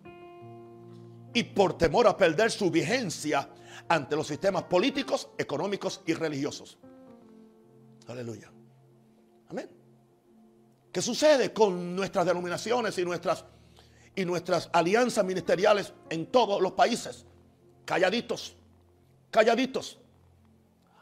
[1.35, 3.51] Y por temor a perder su vigencia
[3.87, 6.79] ante los sistemas políticos, económicos y religiosos.
[8.07, 8.51] Aleluya.
[9.49, 9.69] Amén.
[10.90, 13.45] ¿Qué sucede con nuestras denominaciones y nuestras,
[14.17, 17.27] y nuestras alianzas ministeriales en todos los países?
[17.85, 18.57] Calladitos,
[19.31, 19.99] calladitos,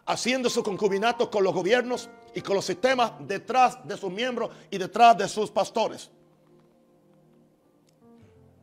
[0.07, 4.79] haciendo su concubinato con los gobiernos y con los sistemas detrás de sus miembros y
[4.79, 6.11] detrás de sus pastores.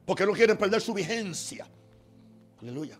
[0.05, 1.67] Porque no quieren perder su vigencia.
[2.61, 2.99] Aleluya.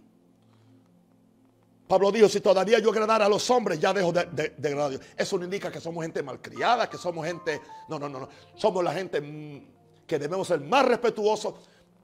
[1.88, 5.02] Pablo dijo, si todavía yo agradara a los hombres, ya dejo de, agradar a Dios.
[5.18, 7.60] Eso no indica que somos gente malcriada, que somos gente...
[7.88, 8.30] No, no, no, no.
[8.56, 11.56] Somos la gente mm, que debemos ser más respetuosos,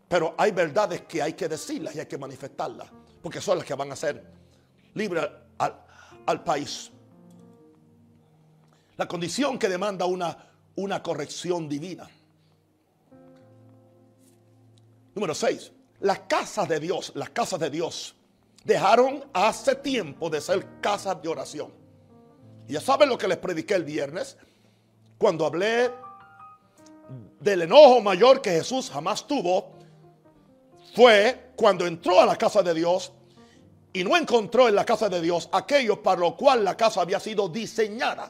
[0.08, 2.89] pero hay verdades que hay que decirlas y hay que manifestarlas,
[3.21, 4.24] porque son las que van a ser
[4.95, 5.24] libres
[5.60, 5.85] al,
[6.25, 6.91] al país.
[8.97, 10.38] La condición que demanda una,
[10.75, 12.09] una corrección divina.
[15.13, 15.71] Número 6.
[16.01, 18.15] Las casas de Dios, las casas de Dios
[18.63, 21.71] dejaron hace tiempo de ser casas de oración.
[22.67, 24.38] Ya saben lo que les prediqué el viernes
[25.17, 25.91] cuando hablé
[27.39, 29.71] del enojo mayor que Jesús jamás tuvo.
[30.95, 33.11] Fue cuando entró a la casa de Dios
[33.95, 37.17] y no encontró en la casa de Dios aquello para lo cual la casa había
[37.17, 38.29] sido diseñada.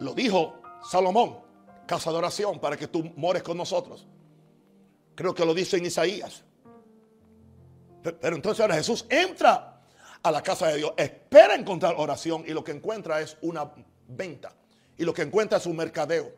[0.00, 1.38] Lo dijo Salomón,
[1.86, 4.06] casa de oración para que tú mores con nosotros.
[5.14, 6.44] Creo que lo dice en Isaías.
[8.02, 9.80] Pero entonces ahora Jesús entra
[10.22, 13.72] a la casa de Dios, espera encontrar oración y lo que encuentra es una
[14.08, 14.52] venta.
[14.98, 16.30] Y lo que encuentra es un mercadeo.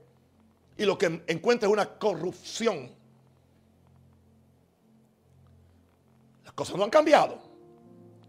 [0.77, 3.00] Y lo que encuentra es una corrupción.
[6.61, 7.39] Cosas no han cambiado.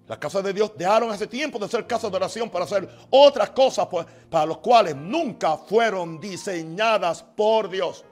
[0.08, 3.52] Las casas de Dios dejaron hace tiempo de ser casas de oración para hacer otras
[3.52, 8.04] cosas pues, para las cuales nunca fueron diseñadas por Dios.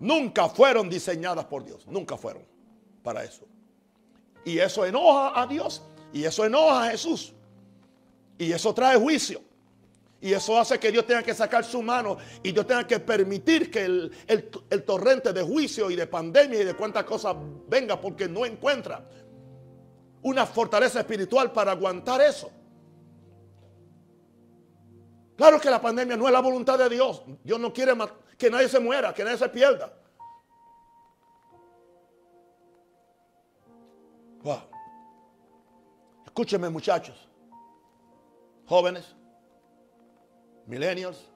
[0.00, 1.86] Nunca fueron diseñadas por Dios.
[1.86, 2.42] Nunca fueron
[3.02, 3.44] para eso.
[4.44, 5.82] Y eso enoja a Dios.
[6.12, 7.34] Y eso enoja a Jesús.
[8.38, 9.42] Y eso trae juicio.
[10.20, 13.70] Y eso hace que Dios tenga que sacar su mano y Dios tenga que permitir
[13.70, 17.36] que el, el, torrente de juicio y de pandemia y de cuantas cosas
[17.68, 19.08] venga porque no encuentra
[20.22, 22.50] una fortaleza espiritual para aguantar eso.
[25.36, 27.22] Claro que la pandemia no es la voluntad de Dios.
[27.44, 27.92] Dios no quiere
[28.36, 29.92] que nadie se muera, que nadie se pierda.
[34.42, 34.62] Wow.
[36.24, 37.28] Escúchenme muchachos,
[38.66, 39.14] jóvenes,
[40.68, 41.32] millennials,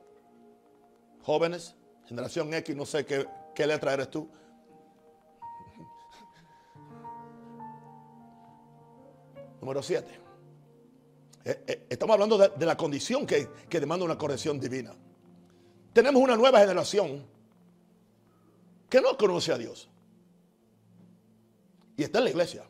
[1.22, 1.74] jóvenes,
[2.06, 4.30] generación X, no sé qué, qué letra eres tú.
[9.60, 10.20] Número 7.
[11.44, 14.94] Eh, eh, estamos hablando de, la condición que, que, demanda una corrección divina.
[15.92, 17.26] Tenemos una nueva generación
[18.88, 19.88] que no conoce a Dios.
[21.96, 22.62] Y está en la iglesia.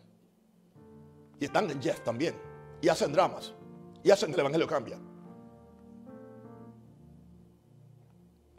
[1.38, 2.35] Y están en Jeff también.
[2.81, 3.53] Y hacen dramas.
[4.03, 4.98] Y hacen que el Evangelio cambia.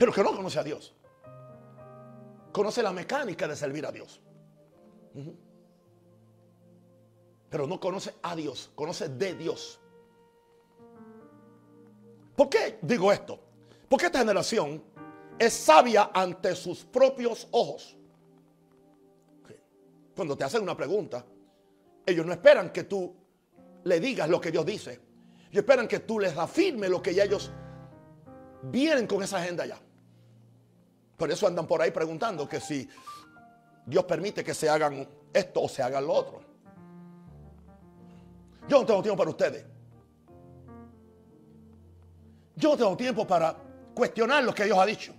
[0.04, 0.94] Pero que no conoce a Dios.
[2.52, 4.20] Conoce la mecánica de servir a Dios.
[7.50, 8.70] Pero no conoce a Dios.
[8.76, 9.80] Conoce de Dios.
[12.36, 13.40] ¿Por qué digo esto?
[13.88, 14.84] Porque esta generación
[15.40, 17.96] es sabia ante sus propios ojos.
[20.14, 21.26] Cuando te hacen una pregunta,
[22.06, 23.16] ellos no esperan que tú
[23.86, 25.00] le digas lo que Dios dice.
[25.44, 27.54] Ellos esperan que tú les afirmes lo que ya ellos
[28.64, 29.80] vienen con esa agenda ya.
[31.18, 32.90] Por eso andan por ahí preguntando que si
[33.86, 36.42] Dios permite que se hagan esto o se hagan lo otro.
[38.68, 39.66] Yo no tengo tiempo para ustedes.
[42.56, 43.56] Yo no tengo tiempo para
[43.94, 45.14] cuestionar lo que Dios ha dicho.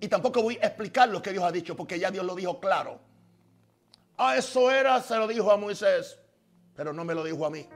[0.00, 2.58] Y tampoco voy a explicar lo que Dios ha dicho porque ya Dios lo dijo
[2.58, 3.00] claro.
[4.16, 6.18] Ah, eso era, se lo dijo a Moisés,
[6.74, 7.66] pero no me lo dijo a mí.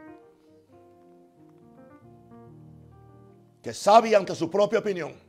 [3.62, 5.27] Que sabía ante su propia opinión.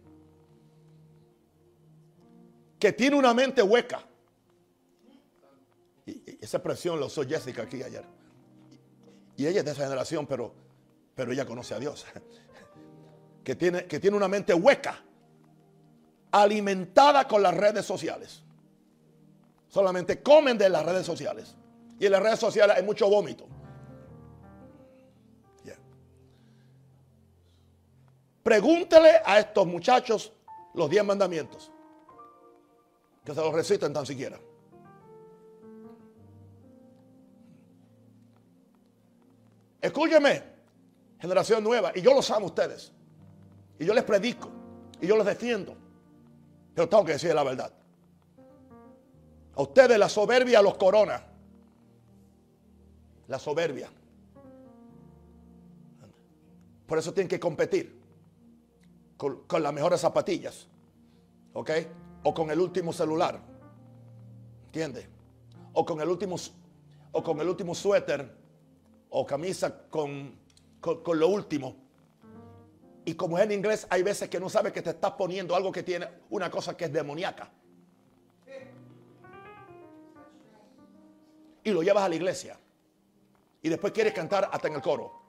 [2.80, 4.04] Que tiene una mente hueca.
[6.06, 8.06] Y, esa expresión lo usó Jessica aquí ayer.
[9.36, 10.54] y ella es de esa generación, pero,
[11.16, 12.06] pero ella conoce a Dios.
[13.44, 15.02] Que tiene, que tiene una mente hueca,
[16.30, 18.44] alimentada con las redes sociales.
[19.70, 21.56] Solamente comen de las redes sociales.
[22.00, 23.48] Y en las redes sociales hay mucho vómito.
[28.50, 30.34] Pregúntele a estos muchachos
[30.74, 31.72] los diez mandamientos.
[33.30, 34.40] Que se los reciten tan siquiera.
[39.80, 40.44] Escúcheme,
[41.20, 42.92] generación nueva, y yo los amo a ustedes.
[43.78, 44.50] Y yo les predico,
[45.00, 45.78] y yo los defiendo.
[46.74, 47.72] Pero tengo que decir la verdad.
[49.54, 51.24] A ustedes la soberbia los corona.
[53.28, 53.92] La soberbia.
[56.88, 58.02] Por eso tienen que competir
[59.18, 60.68] con, las mejores zapatillas.
[61.54, 61.70] ¿Ok?
[62.24, 63.40] O con el último celular.
[64.66, 65.08] ¿Entiendes?
[65.74, 66.36] O con el último,
[67.12, 68.40] o con el último suéter
[69.10, 70.36] o camisa con,
[70.80, 71.76] con, lo último.
[73.06, 75.72] Y como es en inglés, hay veces que no sabes que te estás poniendo algo
[75.72, 77.52] que tiene una cosa que es demoníaca.
[81.64, 82.58] Y lo llevas a la iglesia.
[83.62, 85.20] Y después quieres cantar hasta en el coro.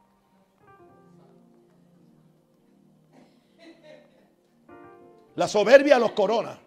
[5.36, 6.58] La soberbia los corona.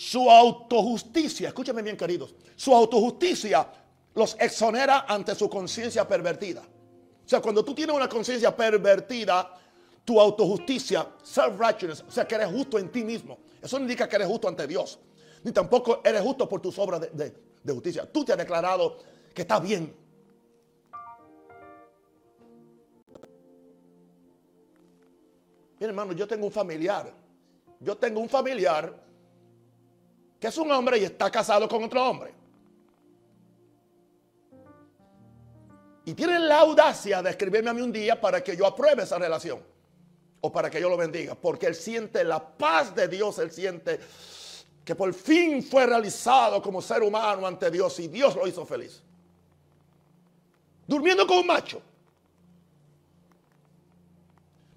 [0.00, 3.70] Su autojusticia, escúchame bien queridos, su autojusticia
[4.14, 6.62] los exonera ante su conciencia pervertida.
[6.62, 9.54] O sea, cuando tú tienes una conciencia pervertida,
[10.02, 13.40] tu autojusticia, self-righteousness, o sea, que eres justo en ti mismo.
[13.60, 14.98] Eso no indica que eres justo ante Dios.
[15.44, 17.34] Ni tampoco eres justo por tus obras de,
[17.70, 18.10] justicia.
[18.10, 18.96] Tú te has declarado
[19.34, 19.94] que estás bien.
[25.78, 27.12] Mira, hermano, yo tengo un familiar.
[27.80, 29.09] Yo tengo un familiar
[30.40, 32.32] que es un hombre y está casado con otro hombre.
[36.06, 39.18] Y tienen la audacia de escribirme a mí un día para que yo apruebe esa
[39.18, 39.60] relación.
[40.40, 41.34] O para que yo lo bendiga.
[41.34, 43.38] Porque él siente la paz de Dios.
[43.38, 44.00] Él siente
[44.82, 48.00] que por fin fue realizado como ser humano ante Dios.
[48.00, 49.02] Y Dios lo hizo feliz.
[50.86, 51.82] Durmiendo con un macho.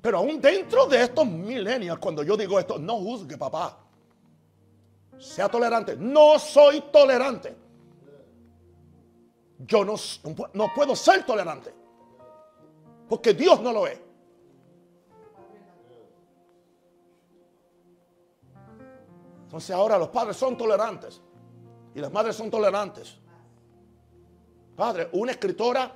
[0.02, 3.83] Pero aún dentro de estos milenios, cuando yo digo esto, no juzgue, papá.
[5.18, 5.96] Sea tolerante.
[5.96, 7.64] No soy tolerante
[9.66, 9.96] yo no,
[10.54, 11.74] no puedo ser tolerante.
[13.08, 14.00] Porque Dios no lo es.
[19.44, 21.22] Entonces ahora los padres son tolerantes
[21.94, 23.18] y las madres son tolerantes.
[24.76, 25.92] Padre, una escritora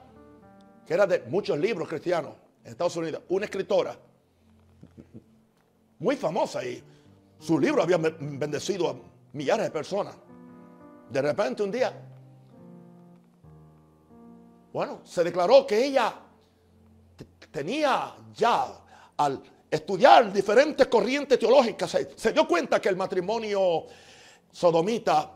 [0.86, 3.98] que era de muchos libros cristianos en Estados Unidos, una escritora
[6.00, 6.84] muy famosa y
[7.40, 8.96] su libro había bendecido a
[9.34, 10.16] millares de personas.
[11.10, 11.94] De repente un día
[14.78, 16.14] bueno, se declaró que ella
[17.50, 18.68] tenía ya
[19.18, 23.88] al estudiar diferentes corrientes teológicas, se, dio cuenta que el matrimonio
[24.52, 25.32] sodomita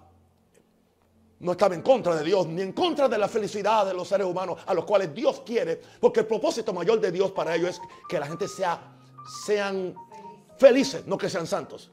[1.39, 4.27] no estaba en contra de Dios, ni en contra de la felicidad de los seres
[4.27, 7.81] humanos a los cuales Dios quiere, porque el propósito mayor de Dios para ellos es
[8.07, 8.95] que la gente sea,
[9.43, 9.95] sean
[10.61, 11.91] felices, no que sean santos.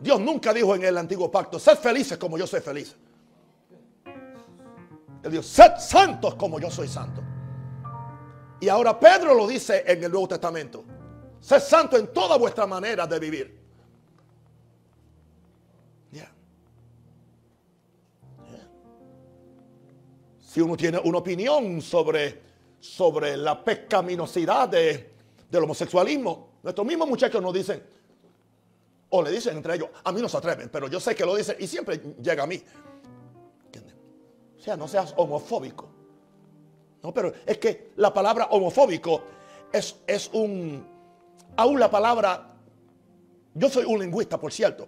[0.00, 2.96] Dios nunca dijo en el antiguo pacto, sed felices como yo soy feliz.
[5.22, 7.22] Él dijo, sed santos como yo soy santo.
[8.60, 10.84] Y ahora Pedro lo dice en el Nuevo Testamento.
[11.40, 13.60] Sed santo en toda vuestra manera de vivir.
[20.50, 22.40] Si uno tiene una opinión sobre,
[22.80, 25.09] sobre la pecaminosidad de,
[25.50, 27.82] del homosexualismo, nuestros mismos muchachos nos dicen,
[29.10, 31.34] o le dicen entre ellos, a mí no se atreven, pero yo sé que lo
[31.34, 32.62] dicen y siempre llega a mí.
[34.56, 35.88] O sea, no seas homofóbico.
[37.02, 39.22] No, pero es que la palabra homofóbico
[39.72, 40.86] es, es un...
[41.56, 42.54] Aún la palabra...
[43.54, 44.86] Yo soy un lingüista, por cierto.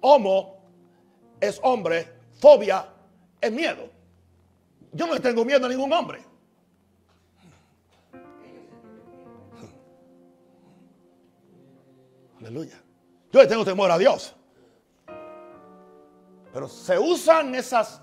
[0.00, 0.56] Homo
[1.38, 2.88] es hombre, fobia
[3.40, 3.90] es miedo.
[4.92, 6.20] Yo no tengo miedo a ningún hombre.
[12.40, 12.80] Aleluya.
[13.32, 14.34] Yo le tengo temor a Dios.
[16.52, 18.00] Pero se usan esas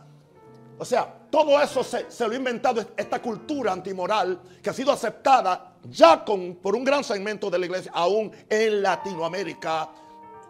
[0.78, 5.76] o sea, todo eso se, lo ha inventado esta cultura antimoral que ha sido aceptada
[5.90, 9.90] ya con, por un gran segmento de la iglesia, aún en Latinoamérica,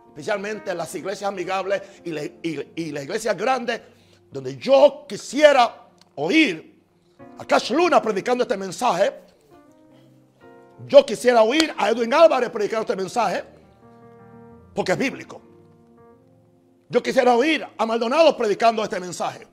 [0.07, 3.81] especialmente en las iglesias amigables y, las iglesias grandes,
[4.31, 6.75] donde yo quisiera oír
[7.37, 9.13] a Cash Luna predicando este mensaje.
[10.87, 13.43] Yo quisiera oír a Edwin Álvarez predicando este mensaje,
[14.75, 15.41] porque es bíblico.
[16.89, 19.47] Yo quisiera oír a Maldonado predicando este mensaje.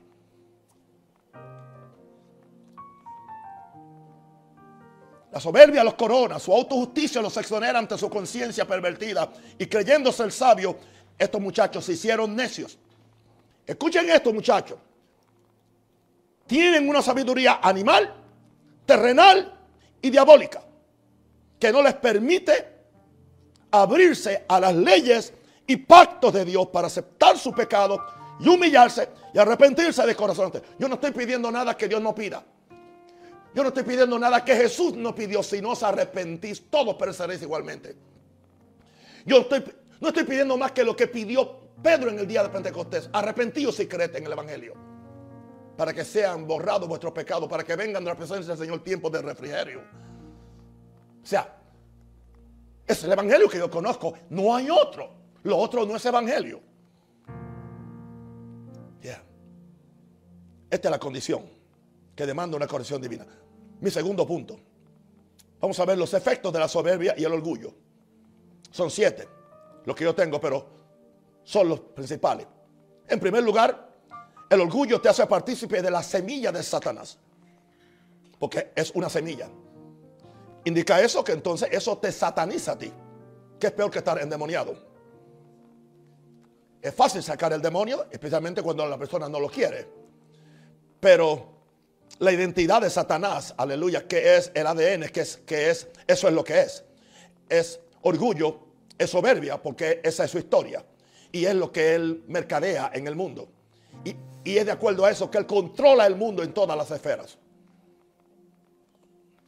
[5.31, 10.31] La soberbia los corona, su autojusticia los exonera ante su conciencia pervertida y creyéndose el
[10.31, 10.77] sabio,
[11.17, 12.77] estos muchachos se hicieron necios.
[13.65, 14.77] Escuchen esto, muchachos.
[16.45, 18.13] Tienen una sabiduría animal,
[18.85, 19.57] terrenal
[20.01, 20.61] y diabólica
[21.57, 22.72] que no les permite
[23.73, 25.33] abrirse a las leyes
[25.65, 27.97] y pactos de Dios para aceptar su pecado
[28.39, 30.51] y humillarse y arrepentirse de corazón.
[30.77, 32.43] Yo no estoy pidiendo nada que Dios no pida.
[33.55, 35.41] Yo no estoy pidiendo nada que Jesús no pidió.
[35.41, 37.95] Si no os arrepentís, todos pereceréis igualmente.
[39.25, 39.47] Yo
[39.99, 43.09] no estoy pidiendo más que lo que pidió Pedro en el día de Pentecostés.
[43.11, 44.75] Arrepentidos y creed en el Evangelio.
[45.77, 47.49] Para que sean borrados vuestros pecados.
[47.49, 49.81] Para que vengan de la presencia del Señor tiempos de refrigerio.
[51.23, 51.62] O sea,
[52.87, 54.13] es el Evangelio que yo conozco.
[54.29, 55.11] No hay otro.
[55.43, 56.61] Lo otro no es Evangelio.
[60.73, 61.47] Esta es la condición
[62.15, 63.27] que demanda una corrección divina.
[63.79, 64.59] Mi segundo punto.
[65.61, 67.75] Vamos a ver los efectos de la soberbia y el orgullo.
[68.71, 69.27] Son siete
[69.85, 70.65] los que yo tengo, pero
[71.43, 72.47] son los principales.
[73.07, 73.87] En primer lugar,
[74.49, 77.19] el orgullo te hace partícipe de la semilla de Satanás.
[78.39, 79.47] Porque es una semilla.
[80.65, 82.91] Indica eso que entonces eso te sataniza a ti.
[83.59, 84.75] Que es peor que estar endemoniado.
[86.81, 89.87] Es fácil sacar el demonio, especialmente cuando la persona no lo quiere.
[90.99, 91.53] Pero
[92.19, 96.33] la identidad de Satanás, aleluya, que es el ADN, que es, que es, eso es
[96.33, 96.83] lo que es.
[97.49, 98.59] Es orgullo,
[98.97, 100.85] es soberbia, porque esa es su historia.
[101.31, 103.49] Y es lo que él mercadea en el mundo.
[104.03, 107.37] Y, es de acuerdo a eso que él controla el mundo en todas las esferas.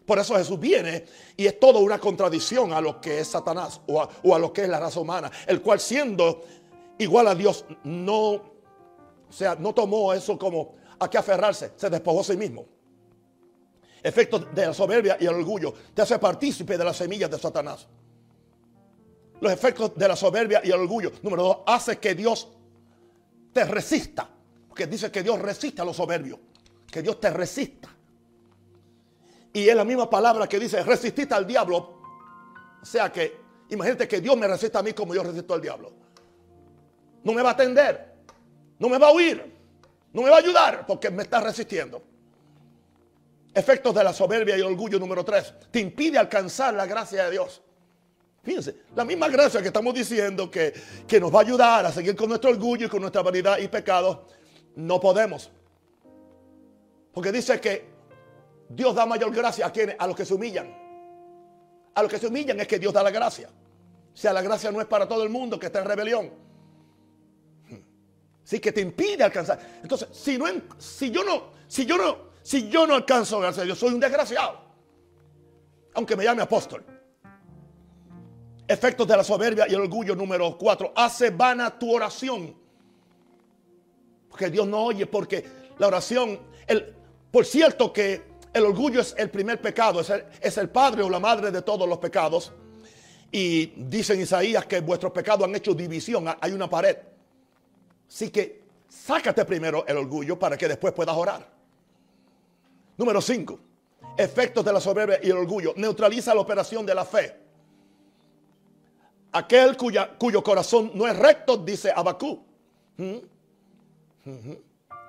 [0.06, 4.02] Por eso Jesús viene y es toda una contradicción a lo que es Satanás o
[4.02, 6.44] a, o a, lo que es la raza humana, el cual siendo
[6.98, 8.44] igual a Dios no, o
[9.32, 12.66] sea, no tomó eso como a qué aferrarse, se despojó a sí mismo.
[14.04, 17.88] Efecto de la soberbia y el orgullo te hace partícipe de las semillas de Satanás.
[19.42, 22.48] Los efectos de la soberbia y el orgullo, número dos, hace que Dios
[23.52, 24.30] te resista.
[24.68, 26.40] Porque dice que Dios resiste a los soberbios.
[26.92, 27.95] Que Dios te resista.
[29.56, 31.78] Y es la misma palabra que dice resististe al diablo.
[32.82, 33.38] O sea que,
[33.70, 35.94] imagínate que Dios me resista a mí como yo resisto al diablo.
[37.24, 38.16] No me va a atender.
[38.78, 39.56] No me va a oír.
[40.12, 42.04] No me va a ayudar porque me está resistiendo.
[43.54, 45.54] Efectos de la soberbia y orgullo número tres.
[45.72, 47.62] Te impide alcanzar la gracia de Dios.
[48.44, 50.74] Fíjense, la misma gracia que estamos diciendo que,
[51.08, 53.70] que nos va a ayudar a seguir con nuestro orgullo y con nuestra vanidad y
[53.70, 54.28] pecado,
[54.76, 55.50] no podemos.
[57.14, 57.95] Porque dice que
[58.70, 60.74] Dios da mayor gracia a quienes, a los que se humillan.
[61.94, 63.50] A los que se humillan es que Dios da la gracia.
[64.14, 66.46] O sea, la gracia no es para todo el mundo que está en rebelión.
[68.44, 69.60] Sí, que te impide alcanzar.
[69.82, 70.46] Entonces, si, no,
[70.78, 74.00] si yo no, si yo no, si yo no alcanzo gracias a Dios, soy un
[74.00, 74.62] desgraciado.
[75.96, 76.86] Aunque me llame apóstol.
[78.68, 80.94] Efectos de la soberbia y el orgullo número cuatro.
[80.96, 82.56] Hace vana tu oración.
[84.30, 85.44] Porque Dios no oye, porque
[85.80, 86.94] la oración, el,
[87.32, 91.52] por cierto que el orgullo es el primer pecado, es el, padre o la madre
[91.52, 92.54] de todos los pecados.
[93.30, 96.96] Y dice en Isaías que vuestros pecados han hecho división, hay una pared.
[98.08, 101.46] Así que sácate primero el orgullo para que después puedas orar.
[102.96, 103.60] Número 5.
[104.16, 105.74] Efectos de la soberbia y el orgullo.
[105.76, 107.36] Neutraliza la operación de la fe.
[109.34, 112.42] Aquel cuyo corazón no es recto, dice Abacú.
[112.96, 113.16] ¿Mm?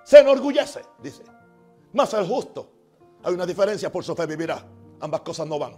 [0.02, 1.22] Se enorgullece, dice.
[1.92, 2.72] Más el justo.
[3.26, 4.64] Hay una diferencia, por su fe vivirá.
[5.00, 5.76] Ambas cosas no van.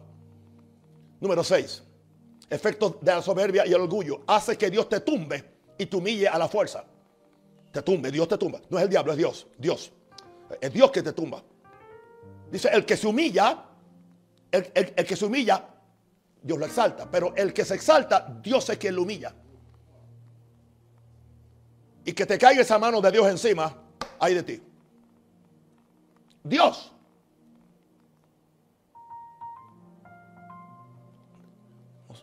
[1.20, 1.82] Número 6.
[2.50, 4.20] Efectos de la soberbia y el orgullo.
[4.26, 5.44] Hace que Dios te tumbe
[5.76, 6.84] y te humille a la fuerza
[7.70, 8.60] te tumbe, Dios te tumba.
[8.70, 9.92] No es el diablo, es Dios, Dios.
[10.60, 11.42] Es Dios que te tumba.
[12.50, 13.64] Dice, el que se humilla,
[14.50, 15.64] el, que se humilla,
[16.42, 17.10] Dios lo exalta.
[17.10, 19.34] Pero el que se exalta, Dios es quien lo humilla.
[22.04, 23.76] Y que te caiga esa mano de Dios encima,
[24.18, 24.62] hay de ti.
[26.42, 26.94] Dios.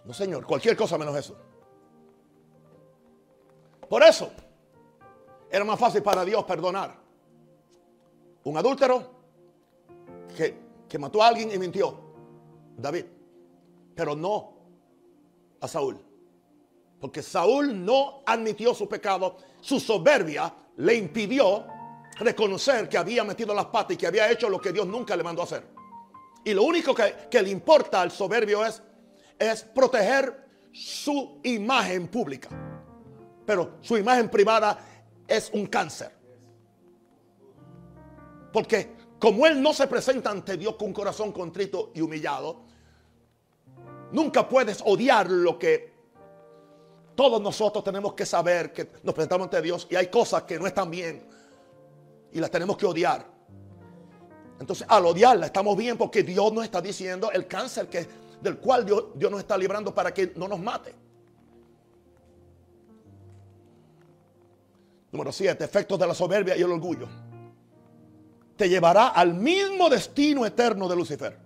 [0.06, 1.36] No, señor, cualquier cosa menos eso.
[3.89, 4.32] Por eso,
[5.49, 6.95] era más fácil para Dios perdonar.
[8.43, 9.12] Un adúltero
[10.36, 11.99] que, mató a alguien y mintió.
[12.78, 13.06] David.
[13.95, 14.53] Pero no
[15.60, 15.99] a Saúl.
[16.99, 19.38] Porque Saúl no admitió su pecado.
[19.62, 21.66] Su soberbia le impidió
[22.20, 25.24] reconocer que había metido las patas y que había hecho lo que Dios nunca le
[25.24, 25.66] mandó a hacer.
[26.43, 28.82] Y lo único que, que le importa al soberbio es,
[29.40, 32.50] es proteger su imagen pública.
[33.46, 34.78] Pero su imagen privada
[35.28, 36.12] es un cáncer.
[38.52, 42.62] Porque como Él no se presenta ante Dios con un corazón contrito y humillado,
[44.12, 45.94] nunca puedes odiar lo que
[47.16, 50.68] todos nosotros tenemos que saber que nos presentamos ante Dios y hay cosas que no
[50.68, 51.26] están bien
[52.32, 53.26] y las tenemos que odiar.
[54.60, 58.08] Entonces, al odiarla estamos bien porque Dios nos está diciendo el cáncer que,
[58.42, 60.94] del cual Dios, Dios nos está librando para que no nos mate.
[65.12, 67.08] Número 7, efectos de la soberbia y el orgullo.
[68.58, 71.38] Te llevará al mismo destino eterno de Lucifer.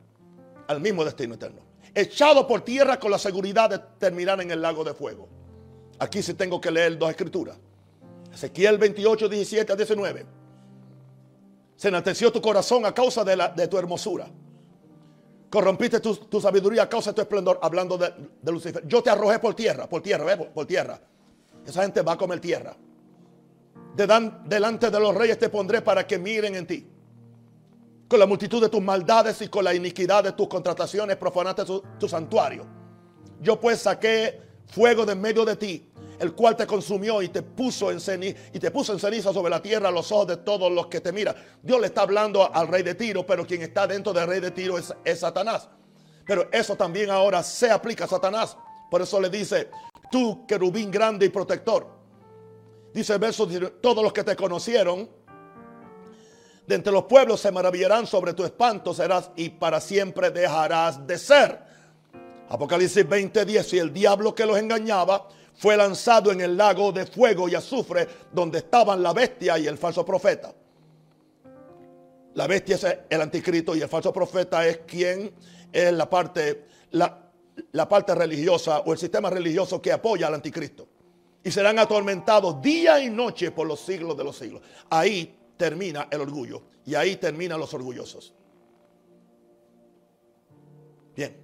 [0.68, 1.62] Al mismo destino eterno.
[1.94, 5.28] Echado por tierra con la seguridad de terminar en el lago de fuego.
[6.00, 7.58] Aquí sí tengo que leer dos escrituras.
[8.34, 10.26] Ezequiel 28, 17 a 19.
[11.76, 14.28] Se enalteció tu corazón a causa de, la, de tu hermosura.
[15.50, 18.14] Corrompiste tu, sabiduría a causa de tu esplendor, hablando de,
[18.52, 18.88] Lucifer.
[18.88, 21.00] Yo te arrojé por tierra, por tierra, por, por tierra.
[21.66, 22.76] Esa gente va a comer tierra.
[23.95, 26.88] Dan, delante de los reyes te pondré para que miren en ti.
[28.08, 31.64] Con la multitud de tus maldades y con la iniquidad de tus contrataciones profanaste
[32.00, 32.66] tu santuario.
[33.41, 35.89] Yo pues saqué fuego de en medio de ti
[36.20, 39.49] el cual te consumió y te puso en ceniza, y te puso en ceniza sobre
[39.49, 41.36] la tierra a los ojos de todos los que te miran.
[41.61, 44.51] Dios le está hablando al rey de Tiro, pero quien está dentro del rey de
[44.51, 45.70] Tiro es, Satanás.
[46.26, 48.55] Pero eso también ahora se aplica a Satanás.
[48.91, 49.70] Por eso le dice,
[50.11, 51.88] tú querubín grande y protector.
[52.93, 53.47] Dice el verso,
[53.82, 55.09] todos los que te conocieron,
[56.70, 61.17] de entre los pueblos se maravillarán sobre tu espanto serás y para siempre dejarás de
[61.17, 61.59] ser.
[62.47, 65.28] Apocalipsis 20:10, y el diablo que los engañaba
[65.60, 69.78] fue lanzado en el lago de fuego y azufre donde estaban la bestia y el
[69.78, 70.53] falso profeta.
[72.36, 75.34] La bestia es el anticristo y el falso profeta es quien
[75.70, 77.30] es la parte, la,
[77.74, 80.88] la parte religiosa o el sistema religioso que apoya al anticristo.
[81.43, 84.62] Y serán atormentados día y noche por los siglos de los siglos.
[84.89, 88.34] Ahí termina el orgullo y ahí terminan los orgullosos.
[91.18, 91.36] Bien,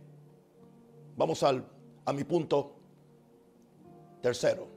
[1.17, 1.65] vamos al,
[2.05, 2.74] a mi punto
[4.25, 4.67] Tercero,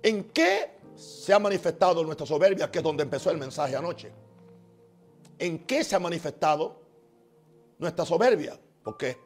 [0.00, 2.70] ¿en qué se ha manifestado nuestra soberbia?
[2.70, 4.12] Que es donde empezó el mensaje anoche.
[5.40, 6.80] ¿En qué se ha manifestado
[7.80, 8.56] nuestra soberbia?
[8.84, 9.18] Porque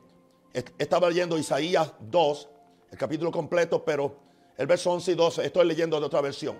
[0.78, 2.49] estaba leyendo Isaías 2,
[2.92, 4.16] el capítulo completo, pero
[4.57, 6.59] el verso 11 y 12 estoy leyendo de otra versión.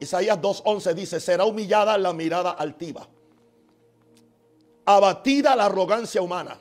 [0.00, 3.06] Isaías 2, 11 dice, será humillada la mirada altiva,
[4.86, 6.58] abatida la arrogancia humana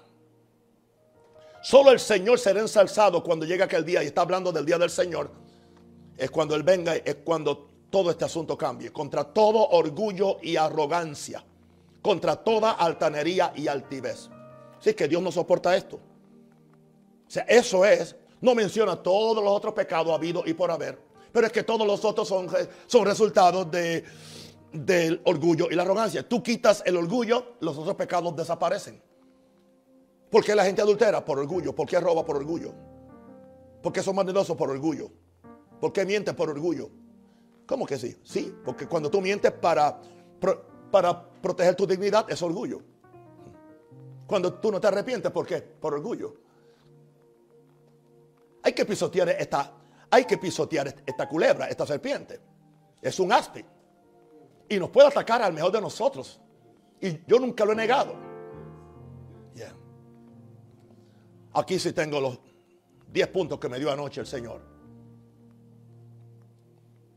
[1.70, 4.90] Solo el Señor será ensalzado cuando llegue aquel día, y está hablando del día del
[4.90, 5.30] Señor,
[6.18, 8.92] es cuando Él venga, es cuando todo este asunto cambie.
[8.92, 11.46] Contra todo orgullo y arrogancia,
[12.02, 14.32] contra toda altanería y altivez.
[14.80, 15.98] Así que Dios no soporta esto.
[15.98, 20.98] O sea, eso es, no menciona todos los otros pecados habidos y por haber,
[21.32, 22.48] pero es que todos los otros son,
[22.88, 24.04] son resultados de,
[24.74, 26.28] del orgullo y la arrogancia.
[26.28, 29.08] Tú quitas el orgullo, los otros pecados desaparecen.
[30.30, 31.24] ¿Por qué la gente adultera?
[31.24, 31.74] Por orgullo.
[31.74, 32.24] ¿Por qué roba?
[32.26, 32.74] Por orgullo.
[33.82, 34.56] ¿Por qué son maldosos?
[34.56, 35.10] Por orgullo.
[35.80, 36.34] ¿Por qué mientes?
[36.36, 36.90] Por orgullo.
[37.66, 38.16] ¿Cómo que sí?
[38.24, 40.00] Sí, porque cuando tú mientes para,
[40.92, 42.82] para proteger tu dignidad es orgullo.
[44.28, 45.62] Cuando tú no te arrepientes, ¿por qué?
[45.62, 46.36] Por orgullo.
[48.62, 49.74] Hay que pisotear esta,
[50.12, 52.40] hay que pisotear esta culebra, esta serpiente.
[53.02, 53.66] Es un aspi.
[54.68, 56.40] Y nos puede atacar al mejor de nosotros.
[57.02, 58.29] Y yo nunca lo he negado.
[61.60, 62.40] Aquí sí tengo los
[63.12, 64.62] 10 puntos que me dio anoche el Señor.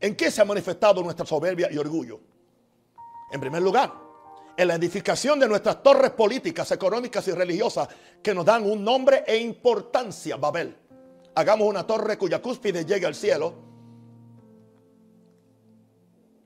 [0.01, 2.19] ¿En qué se ha manifestado nuestra soberbia y orgullo?
[3.31, 3.93] En primer lugar,
[4.57, 7.87] en la edificación de nuestras torres políticas, económicas y religiosas
[8.21, 10.75] que nos dan un nombre e importancia, Babel.
[11.35, 13.53] Hagamos una torre cuya cúspide llegue al cielo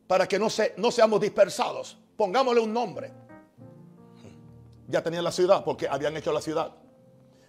[0.05, 1.97] para que no, se, no seamos dispersados.
[2.15, 3.11] Pongámosle un nombre.
[4.87, 6.86] Ya tenían la ciudad porque habían hecho la ciudad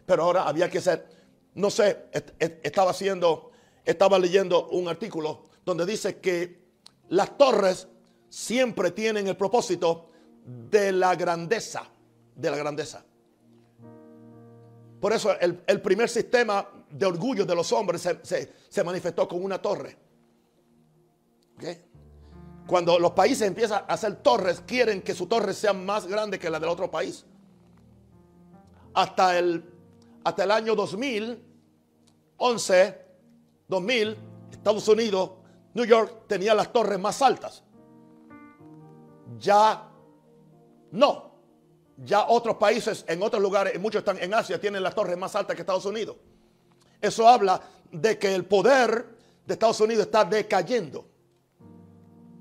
[0.09, 1.07] pero ahora había que ser,
[1.57, 2.07] no sé,
[2.63, 3.51] estaba haciendo,
[3.85, 6.63] estaba leyendo un artículo donde dice que
[7.11, 7.87] las torres
[8.31, 10.09] siempre tienen el propósito
[10.47, 11.83] de la grandeza,
[12.35, 13.05] de la grandeza.
[14.99, 19.95] Por eso el, primer sistema de orgullo de los hombres se, manifestó con una torre.
[22.67, 26.49] Cuando los países empiezan a hacer torres, quieren que su torre sea más grande que
[26.49, 27.27] la del otro país.
[28.95, 29.78] Hasta el
[30.29, 33.07] hasta el año 2011,
[33.67, 34.17] 2000,
[34.53, 35.31] Estados Unidos,
[35.75, 37.63] New York tenía las torres más altas.
[39.39, 39.87] Ya
[40.93, 41.29] no.
[41.97, 45.57] Ya otros países, en otros lugares, muchos están en Asia, tienen las torres más altas
[45.57, 46.17] que Estados Unidos.
[47.01, 47.61] Eso habla
[47.91, 49.17] de que el poder
[49.47, 51.09] de Estados Unidos está decayendo.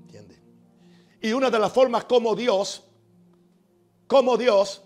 [0.02, 0.36] ¿Entiende?
[1.20, 2.84] Y una de las formas como Dios
[4.08, 4.82] cómo Dios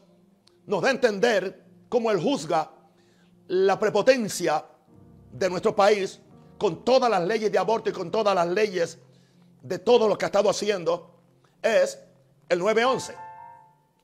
[0.66, 2.70] nos da a entender cómo Él juzga
[3.52, 4.64] la prepotencia
[5.30, 6.18] de nuestro país
[6.56, 8.98] con todas las leyes de aborto y con todas las leyes
[9.60, 11.20] de todo lo que ha estado haciendo,
[11.60, 11.98] es
[12.48, 13.14] el 911.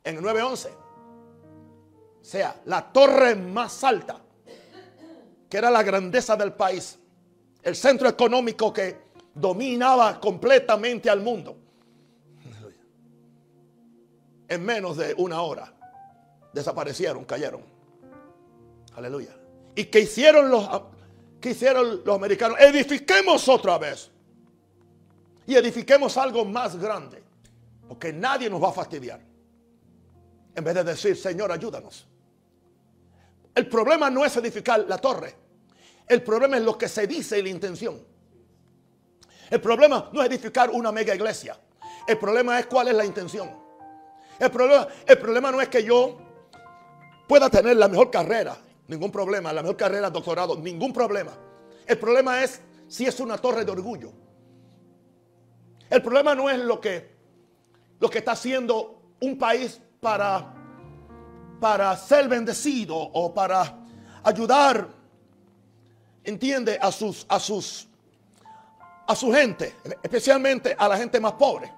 [0.05, 0.69] En el 911.
[0.69, 4.21] O sea, la torre más alta,
[5.49, 6.99] que era la grandeza del país,
[7.63, 8.99] el centro económico que
[9.35, 11.57] dominaba completamente al mundo.
[14.47, 15.73] En menos de una hora
[16.53, 17.63] desaparecieron, cayeron.
[18.95, 19.38] Aleluya.
[19.79, 20.69] ¿Y qué hicieron los,
[21.41, 22.59] qué hicieron los americanos?
[22.59, 24.11] Edifiquemos otra vez.
[25.47, 27.23] Y edifiquemos algo más grande.
[27.87, 29.21] Porque nadie nos va a fastidiar.
[30.57, 32.09] En vez de decir, Señor, ayúdanos.
[33.55, 35.37] El problema no es edificar la torre.
[36.09, 38.05] El problema es lo que se dice y la intención.
[39.49, 41.57] El problema no es edificar una mega iglesia.
[42.05, 43.49] El problema es cuál es la intención.
[44.41, 46.19] El problema, el problema no es que yo
[47.29, 48.59] pueda tener la mejor carrera,
[48.89, 51.33] ningún problema, la mejor carrera, doctorado, ningún problema.
[51.87, 54.13] El problema es si es una torre de orgullo.
[55.89, 57.15] El problema no es lo que,
[58.01, 60.55] lo que está haciendo un país para,
[61.61, 63.79] para ser bendecido o para
[64.25, 64.89] ayudar,
[66.25, 67.89] entiende, a sus, a sus,
[69.07, 71.73] a su gente, especialmente a la gente más pobre.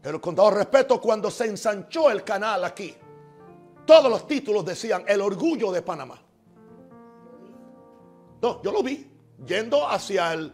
[0.00, 2.96] Pero con todo respeto, cuando se ensanchó el canal aquí,
[3.86, 6.20] todos los títulos decían el orgullo de Panamá.
[8.42, 9.10] No, yo lo vi
[9.46, 10.52] yendo hacia el...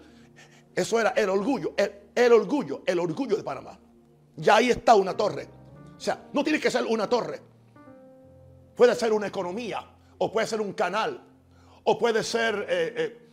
[0.74, 1.74] Eso era el orgullo,
[2.14, 3.78] el, orgullo, el orgullo de Panamá.
[4.36, 5.48] Ya ahí está una torre.
[5.96, 7.40] O sea, no tiene que ser una torre.
[8.74, 9.84] Puede ser una economía,
[10.18, 11.22] o puede ser un canal,
[11.84, 13.28] o puede ser eh, eh,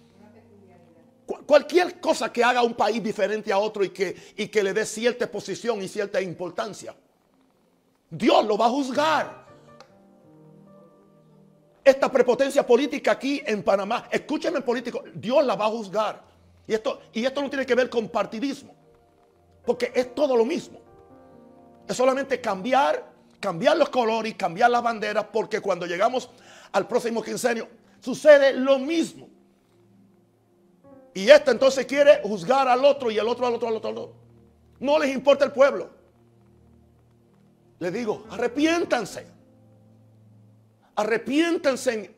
[1.45, 4.85] cualquier cosa que haga un país diferente a otro y que, y que le dé
[4.85, 6.93] cierta posición y cierta importancia.
[8.09, 9.38] Dios lo va a juzgar
[11.83, 16.21] esta prepotencia política aquí en Panamá, escúcheme político, Dios la va a juzgar.
[16.67, 18.75] Y esto, y esto no tiene que ver con partidismo,
[19.65, 20.79] porque es todo lo mismo.
[21.87, 26.29] Es solamente cambiar, cambiar los colores cambiar las banderas, porque cuando llegamos
[26.71, 27.67] al próximo quincenio
[27.99, 29.27] sucede lo mismo.
[31.13, 33.97] Y este entonces quiere juzgar al otro y al otro, al otro, al otro, al
[33.97, 34.15] otro.
[34.79, 35.89] No les importa el pueblo.
[37.79, 39.38] Le digo, arrepiéntanse.
[40.99, 42.13] Arrepiéntense,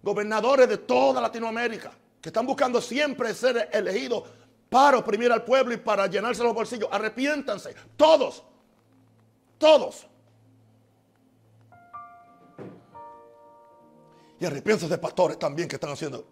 [0.00, 1.90] gobernadores de toda Latinoamérica,
[2.20, 4.22] que están buscando siempre ser elegidos
[4.70, 6.88] para oprimir al pueblo y para llenarse los bolsillos.
[6.92, 8.44] Arrepiéntanse, todos,
[9.58, 10.06] todos.
[14.38, 16.24] Y arrepiéntanse de pastores también que están haciendo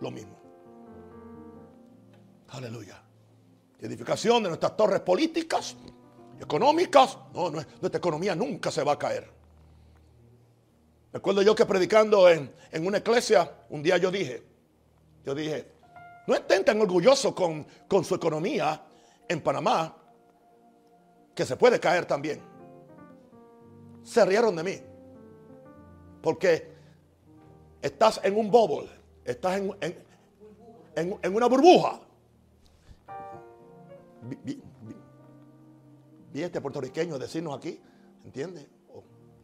[0.00, 0.38] lo mismo.
[2.50, 3.02] Aleluya.
[3.80, 5.76] Edificación de nuestras torres políticas,
[6.38, 7.16] económicas.
[7.32, 9.41] No, nuestra economía nunca se va a caer.
[11.12, 12.50] Recuerdo yo que predicando en,
[12.80, 14.42] una iglesia, un día yo dije,
[15.24, 15.66] yo dije,
[16.26, 18.82] no estén tan orgullosos con, con su economía
[19.28, 19.94] en Panamá,
[21.34, 22.40] que se puede caer también.
[24.02, 24.80] Se rieron de mí.
[26.22, 26.72] Porque
[27.82, 28.88] estás en un bubble,
[29.24, 29.76] estás en,
[30.94, 32.00] en, una burbuja.
[34.22, 34.62] Vi,
[36.32, 37.80] vi, este puertorriqueño decirnos aquí,
[38.24, 38.66] ¿entiendes?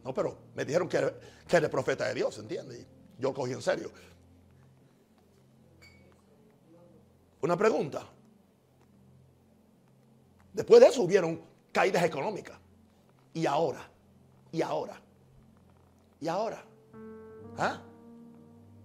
[0.03, 1.13] No, pero me dijeron que,
[1.47, 2.85] que eres profeta de Dios, ¿entiendes?
[3.19, 3.91] yo cogí en serio.
[7.41, 8.05] Una pregunta.
[10.53, 11.41] Después de eso hubieron
[11.71, 12.57] caídas económicas.
[13.33, 13.87] Y ahora,
[14.51, 14.99] y ahora,
[16.19, 16.63] y ahora.
[17.57, 17.81] ¿Ah?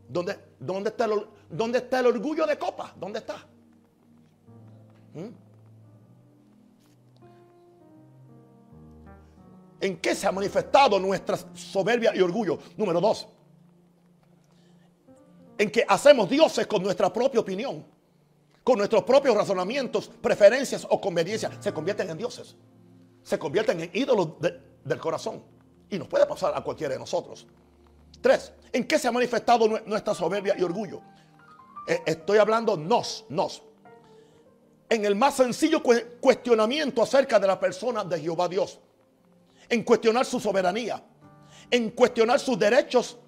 [0.09, 2.93] ¿Dónde, dónde, está, el, ¿Dónde está el orgullo de copa?
[2.99, 3.37] ¿Dónde está?
[5.15, 5.44] ¿Mm?
[9.85, 12.59] ¿En qué se ha manifestado nuestra soberbia y orgullo?
[12.75, 13.29] Número dos.
[15.59, 17.85] En que hacemos dioses con nuestra propia opinión,
[18.63, 21.53] con nuestros propios razonamientos, preferencias o conveniencias.
[21.61, 22.57] Se convierten en dioses.
[23.23, 25.43] Se convierten en ídolos del corazón.
[25.91, 27.47] Y nos puede pasar a cualquiera de nosotros.
[28.23, 28.55] Tres.
[28.73, 31.03] ¿En qué se ha manifestado nuestra soberbia y orgullo?
[31.87, 33.63] Eh, estoy hablando nos, nos.
[34.89, 38.81] En el más sencillo cuestionamiento acerca de la persona de Jehová Dios
[39.69, 41.03] en cuestionar su soberanía,
[41.71, 43.19] en cuestionar sus derechos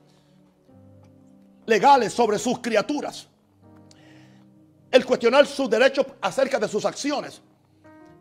[1.66, 3.26] legales sobre sus criaturas,
[4.90, 7.42] el cuestionar sus derechos acerca de sus acciones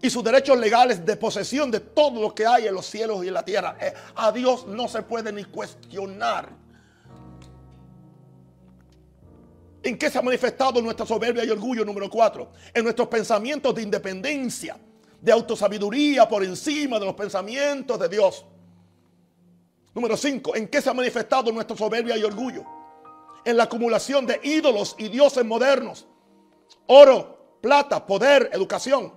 [0.01, 3.27] y sus derechos legales de posesión de todo lo que hay en los cielos y
[3.27, 3.77] en la tierra.
[3.79, 6.49] Eh, a Dios no se puede ni cuestionar.
[9.83, 11.85] ¿En qué se ha manifestado nuestra soberbia y orgullo?
[11.85, 12.51] Número cuatro.
[12.73, 14.77] En nuestros pensamientos de independencia
[15.21, 18.45] de autosabiduría por encima de los pensamientos de Dios.
[19.93, 20.55] Número 5.
[20.55, 22.65] ¿En qué se ha manifestado nuestra soberbia y orgullo?
[23.45, 26.05] En la acumulación de ídolos y dioses modernos.
[26.87, 29.13] Oro, plata, poder, educación.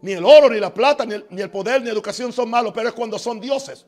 [0.00, 2.48] Ni el oro, ni la plata, ni el, ni el poder, ni la educación son
[2.48, 3.86] malos, pero es cuando son dioses.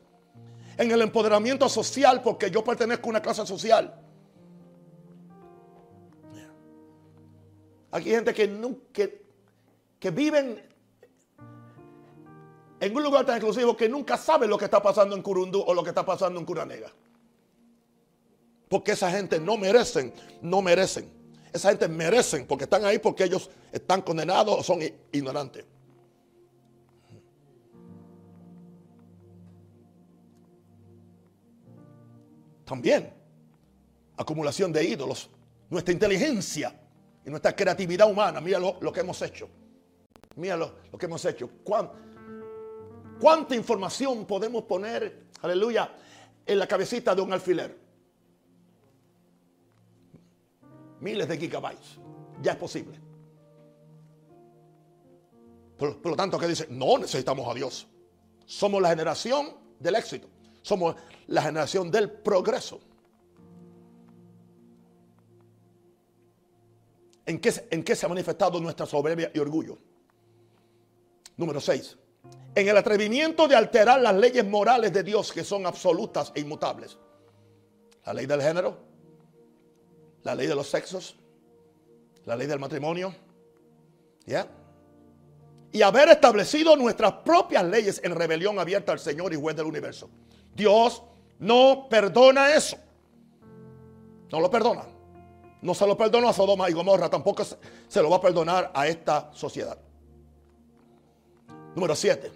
[0.77, 3.93] En el empoderamiento social, porque yo pertenezco a una clase social.
[7.91, 9.25] Aquí hay gente que, que,
[9.99, 10.68] que viven
[12.79, 15.73] en un lugar tan exclusivo que nunca sabe lo que está pasando en Curundú o
[15.73, 16.91] lo que está pasando en Curanega.
[18.67, 21.11] Porque esa gente no merecen, no merecen.
[21.51, 24.79] Esa gente merecen porque están ahí porque ellos están condenados o son
[25.11, 25.65] ignorantes.
[32.65, 33.19] También
[34.19, 35.29] acumulación de ídolos.
[35.69, 36.77] Nuestra inteligencia
[37.25, 38.41] y nuestra creatividad humana.
[38.41, 39.49] Mira lo, que hemos hecho.
[40.35, 41.49] Mira lo, que hemos hecho.
[43.19, 45.93] ¿Cuánta información podemos poner, aleluya,
[46.45, 47.77] en la cabecita de un alfiler?
[51.01, 51.99] Miles de gigabytes.
[52.41, 52.97] Ya es posible.
[55.77, 57.87] Por, lo tanto, que dice, no necesitamos a Dios.
[58.45, 60.29] Somos la generación del éxito.
[60.61, 60.95] Somos
[61.27, 62.79] la generación del progreso.
[67.25, 69.77] ¿En qué, ¿En qué, se ha manifestado nuestra soberbia y orgullo?
[71.35, 71.97] Número 6
[72.55, 76.97] en el atrevimiento de alterar las leyes morales de Dios que son absolutas e inmutables.
[78.05, 78.77] La ley del género,
[80.23, 81.15] la ley de los sexos,
[82.25, 83.13] la ley del matrimonio.
[84.25, 84.47] ¿Ya?
[85.71, 90.09] Y haber establecido nuestras propias leyes en rebelión abierta al Señor y juez del universo.
[90.55, 91.03] Dios
[91.39, 92.77] no perdona eso.
[94.31, 94.83] No lo perdona.
[95.61, 98.87] No se lo perdonó a Sodoma y Gomorra, tampoco se lo va a perdonar a
[98.87, 99.77] esta sociedad.
[101.79, 102.31] Número 7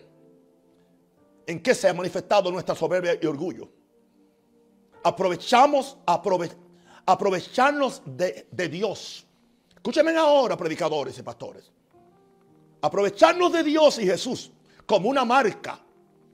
[1.48, 3.68] en qué se ha manifestado nuestra soberbia y orgullo.
[5.04, 5.98] Aprovechamos,
[7.06, 9.26] aprovecharnos de, de Dios.
[9.76, 11.70] Escúchenme ahora, predicadores y pastores.
[12.82, 14.50] Aprovecharnos de Dios y Jesús
[14.86, 15.78] como una marca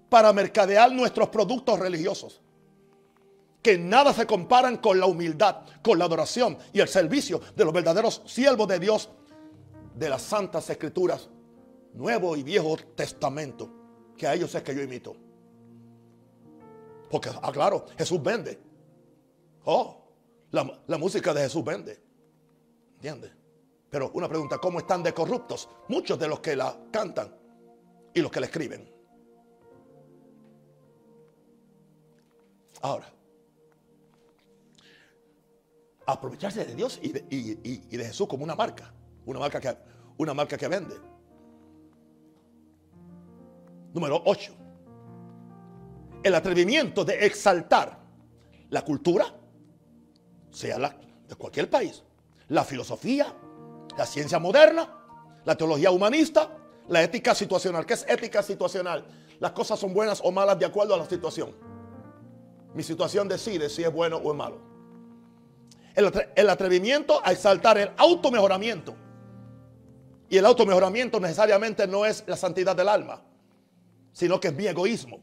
[0.08, 2.40] para mercadear nuestros productos religiosos.
[3.64, 7.74] Que nada se comparan con la humildad, con la adoración y el servicio de los
[7.74, 9.10] verdaderos siervos de Dios
[9.96, 11.28] de las santas escrituras,
[11.94, 13.80] Nuevo y Viejo Testamento
[14.20, 15.16] que a ellos es que yo imito.
[17.10, 18.60] Porque, ah, claro, Jesús vende.
[19.64, 19.98] Oh,
[20.52, 22.00] la, música de Jesús vende.
[22.96, 23.32] ¿Entiendes?
[23.90, 25.70] Pero una pregunta, ¿cómo están de corruptos?
[25.88, 27.36] Muchos de los que la cantan
[28.14, 28.94] y los que la escriben.
[32.82, 33.12] Ahora,
[36.06, 38.94] aprovecharse de Dios y de, y de Jesús como una marca.
[39.26, 39.76] Una marca que,
[40.18, 40.96] una marca que vende.
[43.94, 44.54] Número 8.
[46.24, 47.98] El atrevimiento de exaltar
[48.70, 49.26] la cultura,
[50.52, 50.96] sea la
[51.28, 52.04] de cualquier país,
[52.50, 53.34] la filosofía,
[53.98, 54.96] la ciencia moderna,
[55.46, 56.56] la teología humanista,
[56.88, 57.86] la ética situacional.
[57.86, 59.06] ¿Qué es ética situacional?
[59.40, 61.56] Las cosas son buenas o malas de acuerdo a la situación.
[62.74, 64.60] Mi situación decide si es bueno o es malo.
[65.96, 68.96] El, el atrevimiento a exaltar el automejoramiento.
[70.30, 73.24] Y el automejoramiento necesariamente no es la santidad del alma
[74.20, 75.22] sino que es mi egoísmo.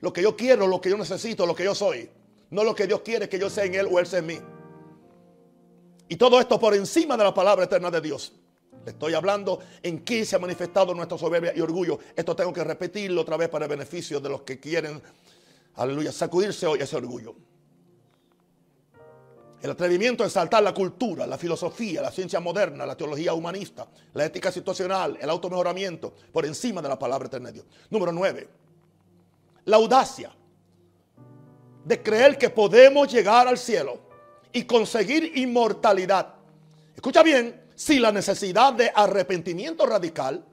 [0.00, 2.08] Lo que yo quiero, lo que yo necesito, lo que yo soy.
[2.48, 4.38] No lo que Dios quiere que yo sea en Él o Él sea en mí.
[6.08, 8.32] Y todo esto por encima de la palabra eterna de Dios.
[8.86, 11.98] Le estoy hablando en qué se ha manifestado nuestra soberbia y orgullo.
[12.16, 15.02] Esto tengo que repetirlo otra vez para el beneficio de los que quieren,
[15.74, 17.36] aleluya, sacudirse hoy ese orgullo.
[19.62, 24.24] El atrevimiento a exaltar la cultura, la filosofía, la ciencia moderna, la teología humanista, la
[24.24, 27.66] ética situacional, el automejoramiento, por encima de la palabra eterna de Dios.
[27.90, 28.48] Número 9.
[29.66, 30.34] La audacia
[31.84, 33.98] de creer que podemos llegar al cielo
[34.52, 36.34] y conseguir inmortalidad.
[36.94, 40.44] Escucha bien, sin la necesidad de arrepentimiento radical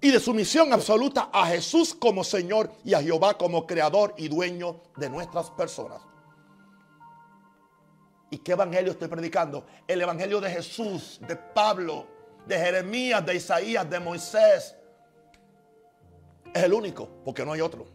[0.00, 4.80] y de sumisión absoluta a Jesús como Señor y a Jehová como creador y dueño
[4.96, 6.11] de nuestras personas.
[8.32, 9.66] ¿Y qué evangelio estoy predicando?
[9.86, 12.06] El evangelio de Jesús, de Pablo,
[12.46, 14.74] de Jeremías, de Isaías, de Moisés.
[16.54, 17.86] Es el único, porque no hay otro.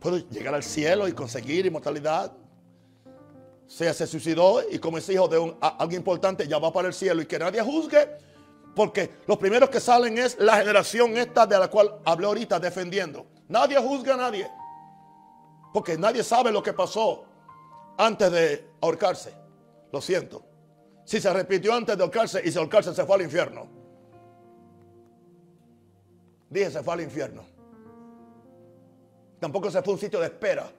[0.00, 2.32] Puedo llegar al cielo y conseguir inmortalidad.
[3.68, 6.94] Sea se suicidó y como es hijo de un, alguien importante ya va para el
[6.94, 8.08] cielo y que nadie juzgue.
[8.74, 13.24] Porque los primeros que salen es la generación esta de la cual hablé ahorita defendiendo.
[13.46, 14.50] Nadie juzga a nadie.
[15.72, 17.26] Porque nadie sabe lo que pasó
[17.98, 19.32] antes de ahorcarse.
[19.92, 20.44] Lo siento.
[21.04, 23.68] Si se repitió antes de ahorcarse y se ahorcarse se fue al infierno.
[26.48, 27.44] Dije, se fue al infierno.
[29.40, 30.70] Tampoco se fue a un sitio de espera.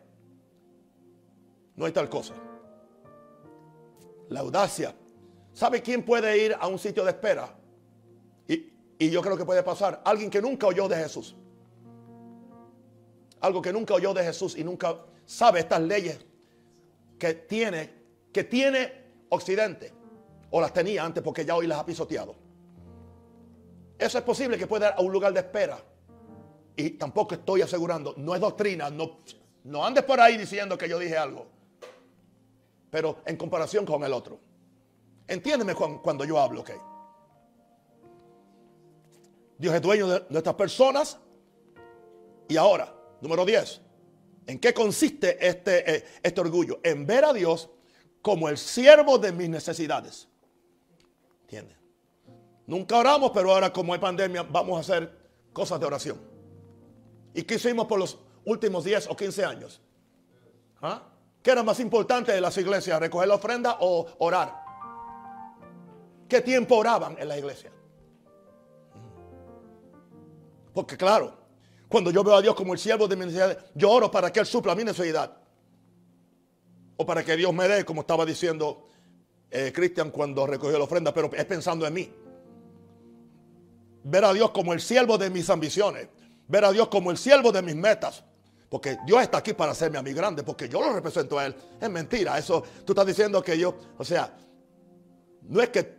[1.76, 2.34] No hay tal cosa.
[4.30, 4.96] La audacia.
[5.54, 7.54] ¿Sabe quién puede ir a un sitio de espera?
[8.48, 10.02] Y, y yo creo que puede pasar.
[10.06, 11.36] Alguien que nunca oyó de Jesús.
[13.42, 16.26] Algo que nunca oyó de Jesús y nunca sabe estas leyes
[17.24, 17.90] que tiene,
[18.34, 18.92] que tiene
[19.30, 19.94] Occidente.
[20.52, 22.36] O las tenía antes porque ya hoy las ha pisoteado.
[23.98, 25.80] Eso es posible que pueda ir a un lugar de espera.
[26.76, 29.20] Y tampoco estoy asegurando, no es doctrina, no,
[29.64, 31.48] no andes por ahí diciendo que yo dije algo.
[32.92, 34.38] Pero en comparación con el otro.
[35.26, 36.72] Entiéndeme cuando yo hablo, ok.
[39.58, 41.18] Dios es dueño de nuestras personas.
[42.50, 43.82] Y ahora, número 10.
[44.46, 46.80] ¿En qué consiste este, eh, este orgullo?
[46.84, 47.70] En ver a Dios
[48.22, 50.28] como el siervo de mis necesidades.
[51.42, 51.78] ¿Entiendes?
[52.66, 55.12] Nunca oramos, pero ahora como hay pandemia vamos a hacer
[55.52, 56.22] cosas de oración.
[57.34, 59.82] ¿Y qué hicimos por los últimos 10 o 15 años?
[60.82, 61.04] ¿Ah?
[61.42, 63.00] ¿Qué era más importante de las iglesias?
[63.00, 64.64] ¿Recoger la ofrenda o orar?
[66.30, 67.72] ¿Qué tiempo oraban en la iglesia?
[70.74, 71.38] Porque claro,
[71.94, 74.40] cuando yo veo a Dios como el siervo de mi necesidad, yo oro para que
[74.40, 75.32] Él supla mi necesidad.
[76.98, 78.88] O para que Dios me dé, como estaba diciendo
[79.52, 82.12] eh, Cristian cuando recogió la ofrenda, pero es pensando en mí.
[84.06, 86.08] Ver a Dios como el siervo de mis ambiciones.
[86.48, 88.24] Ver a Dios como el siervo de mis metas.
[88.70, 91.56] Porque Dios está aquí para hacerme a mí grande, porque yo lo represento a Él.
[91.80, 92.40] Es mentira.
[92.40, 94.36] Eso tú estás diciendo que yo, o sea,
[95.44, 95.96] no es que,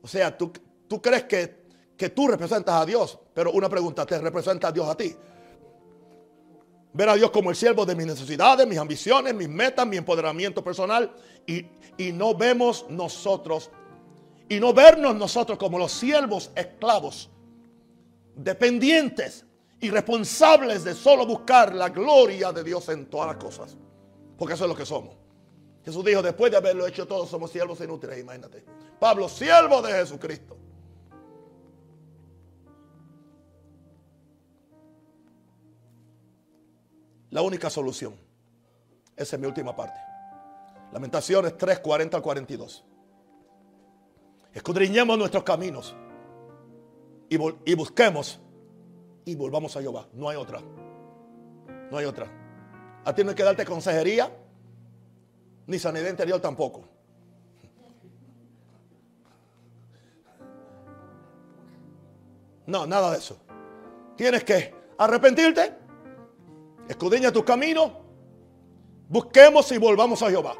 [0.00, 0.50] o sea, tú,
[0.88, 1.64] tú crees que,
[1.98, 5.14] que tú representas a Dios, pero una pregunta, ¿te representa a Dios a ti?
[6.94, 10.62] Ver a Dios como el siervo de mis necesidades, mis ambiciones, mis metas, mi empoderamiento
[10.62, 11.12] personal.
[11.46, 11.66] Y,
[11.98, 13.70] y no vemos nosotros,
[14.48, 17.30] y no vernos nosotros como los siervos esclavos,
[18.36, 19.44] dependientes
[19.80, 23.76] y responsables de solo buscar la gloria de Dios en todas las cosas.
[24.38, 25.16] Porque eso es lo que somos.
[25.84, 28.64] Jesús dijo, después de haberlo hecho todo, somos siervos inútiles, imagínate.
[28.98, 30.56] Pablo, siervo de Jesucristo.
[37.34, 38.14] La única solución.
[39.16, 39.98] Esa es mi última parte.
[40.92, 42.84] Lamentaciones 3, 40 al 42.
[44.52, 45.96] Escudriñemos nuestros caminos
[47.28, 48.40] y, y busquemos
[49.24, 50.06] y volvamos a Jehová.
[50.12, 50.60] No hay otra.
[51.90, 52.28] No hay otra.
[53.04, 54.30] A ti no hay que darte consejería,
[55.66, 56.84] ni sanidad interior tampoco.
[62.64, 63.36] No, nada de eso.
[64.16, 65.83] Tienes que arrepentirte
[66.88, 68.04] Escudriña tu camino.
[69.08, 70.54] Busquemos y volvamos a Jehová.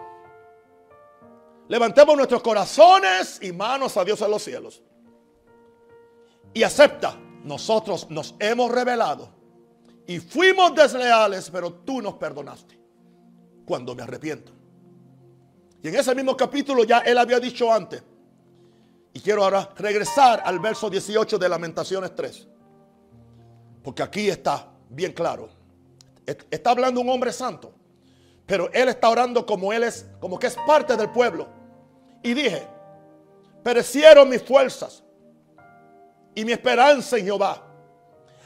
[1.69, 4.83] Levantemos nuestros corazones y manos a Dios en los cielos.
[6.53, 9.29] Y acepta, nosotros nos hemos revelado
[10.07, 12.79] y fuimos desleales, pero tú nos perdonaste
[13.65, 14.53] cuando me arrepiento.
[15.83, 18.03] Y en ese mismo capítulo ya él había dicho antes,
[19.13, 22.49] y quiero ahora regresar al verso 18 de Lamentaciones 3,
[23.83, 25.49] porque aquí está bien claro.
[26.27, 27.75] Está hablando un hombre santo.
[28.47, 31.49] Pero él está orando como él es, como que es parte del pueblo.
[32.23, 32.67] Y dije,
[33.63, 35.03] perecieron mis fuerzas
[36.35, 37.63] y mi esperanza en Jehová.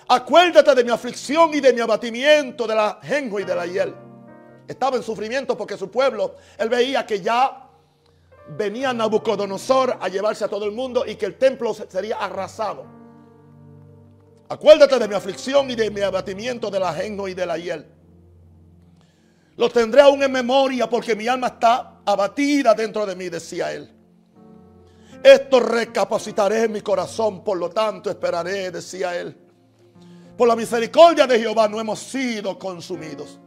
[0.08, 3.94] Acuérdate de mi aflicción y de mi abatimiento, de la jengo y de la hiel.
[4.66, 7.68] Estaba en sufrimiento porque su pueblo, él veía que ya
[8.56, 12.97] venía Nabucodonosor a llevarse a todo el mundo y que el templo sería arrasado.
[14.48, 17.86] Acuérdate de mi aflicción y de mi abatimiento, del ajeno y de la hiel.
[19.56, 23.92] Lo tendré aún en memoria porque mi alma está abatida dentro de mí, decía él.
[25.22, 29.36] Esto recapacitaré en mi corazón, por lo tanto esperaré, decía él.
[30.36, 33.40] Por la misericordia de Jehová no hemos sido consumidos.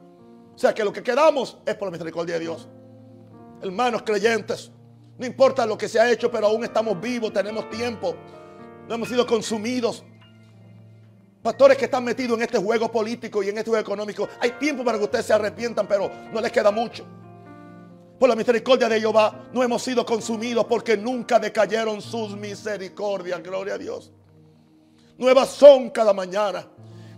[0.54, 2.68] O sea que lo que quedamos es por la misericordia de Dios.
[3.62, 4.70] Hermanos creyentes,
[5.18, 8.16] no importa lo que se ha hecho, pero aún estamos vivos, tenemos tiempo.
[8.88, 10.04] No hemos sido consumidos.
[11.42, 14.84] Pastores que están metidos en este juego político y en este juego económico, hay tiempo
[14.84, 17.04] para que ustedes se arrepientan, pero no les queda mucho.
[18.20, 23.42] Por la misericordia de Jehová no hemos sido consumidos porque nunca decayeron sus misericordias.
[23.42, 24.12] Gloria a Dios.
[25.18, 26.68] Nuevas son cada mañana.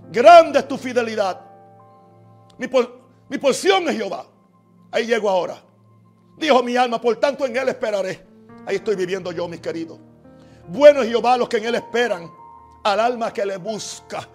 [0.09, 1.41] Grande es tu fidelidad.
[2.57, 2.69] Mi,
[3.37, 4.25] porción es Jehová.
[4.91, 5.61] Ahí llego ahora.
[6.37, 8.25] Dijo mi alma, por tanto en Él esperaré.
[8.65, 9.99] Ahí estoy viviendo yo, mis queridos.
[10.69, 12.31] Bueno es Jehová los que en Él esperan
[12.83, 14.27] al alma que le busca.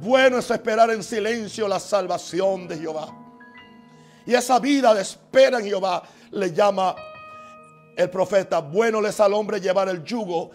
[0.00, 3.08] Bueno es esperar en silencio la salvación de Jehová.
[4.26, 6.02] Y esa vida de espera en Jehová
[6.32, 6.94] le llama
[7.96, 8.60] el profeta.
[8.60, 10.50] Bueno es al hombre llevar el yugo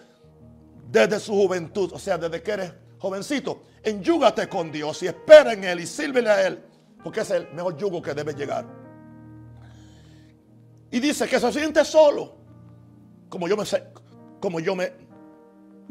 [0.88, 1.90] desde su juventud.
[1.92, 6.30] O sea, desde que eres jovencito, enyúgate con Dios y espera en Él y sírvele
[6.30, 6.62] a Él,
[7.02, 8.64] porque es el mejor yugo que debe llegar.
[10.90, 12.36] Y dice que se siente solo,
[13.28, 13.64] como yo me,
[14.38, 14.92] como yo me,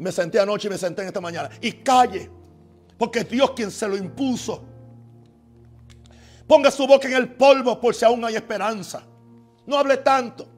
[0.02, 1.48] me senté anoche y me senté en esta mañana.
[1.60, 2.28] Y calle,
[2.98, 4.64] porque es Dios quien se lo impuso.
[6.46, 9.04] Ponga su boca en el polvo por si aún hay esperanza.
[9.64, 10.48] No hable tanto.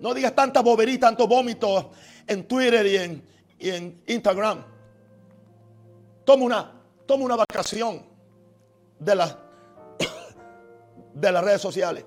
[0.00, 1.92] No digas tanta bobería, tanto vómito
[2.26, 2.86] en Twitter
[3.58, 4.64] y en, Instagram.
[6.24, 6.72] Toma una,
[7.06, 8.04] toma una vacación
[8.98, 9.38] de, la,
[11.14, 12.04] de las redes sociales.